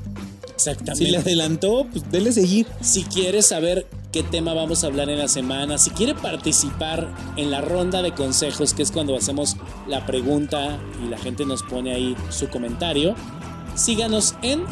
Exactamente. 0.55 1.05
Si 1.05 1.11
le 1.11 1.19
adelantó, 1.19 1.87
pues 1.91 2.11
dele 2.11 2.33
seguir. 2.33 2.67
Si 2.81 3.05
quiere 3.05 3.43
saber 3.43 3.87
qué 4.13 4.23
tema 4.23 4.55
vamos 4.55 4.85
a 4.85 4.89
hablar 4.89 5.09
en 5.09 5.19
la 5.19 5.29
semana, 5.29 5.79
si 5.79 5.91
quiere 5.91 6.15
participar 6.15 7.15
en 7.37 7.51
la 7.51 7.61
ronda 7.61 8.03
de 8.03 8.13
consejos, 8.13 8.75
que 8.75 8.83
es 8.83 8.91
cuando 8.91 9.17
hacemos 9.17 9.57
la 9.87 10.05
pregunta 10.05 10.81
y 11.05 11.09
la 11.09 11.17
gente 11.17 11.47
nos 11.47 11.63
pone 11.63 11.93
ahí 11.93 12.17
su 12.31 12.49
comentario, 12.49 13.15
síganos 13.75 14.35
en, 14.43 14.65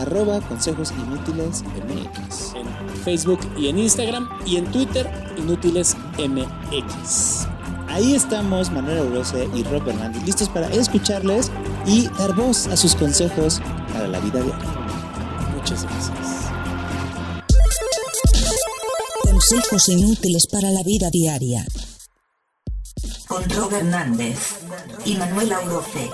Arroba 0.00 0.40
consejos 0.40 0.92
inútiles 0.92 1.62
MX. 1.62 2.54
en 2.54 2.66
Facebook 3.04 3.40
y 3.58 3.68
en 3.68 3.78
Instagram 3.78 4.28
y 4.46 4.56
en 4.56 4.64
Twitter, 4.70 5.06
Inútiles 5.36 5.94
MX. 6.18 7.46
Ahí 7.88 8.14
estamos, 8.14 8.70
Manuel 8.70 8.98
Aurose 8.98 9.48
y 9.54 9.62
Rob 9.64 9.86
Hernández, 9.86 10.22
listos 10.24 10.48
para 10.48 10.68
escucharles 10.68 11.50
y 11.86 12.08
dar 12.18 12.34
voz 12.34 12.66
a 12.68 12.76
sus 12.76 12.94
consejos 12.94 13.60
para 13.92 14.08
la 14.08 14.20
vida 14.20 14.40
diaria. 14.40 14.74
Muchas 15.54 15.82
gracias. 15.82 16.50
Consejos 19.22 19.88
inútiles 19.88 20.46
para 20.46 20.70
la 20.70 20.82
vida 20.82 21.10
diaria. 21.10 21.66
Con 23.28 23.48
Rob 23.50 23.72
Hernández 23.74 24.60
y 25.04 25.16
Manuel 25.16 25.52
Aurofe. 25.52 26.08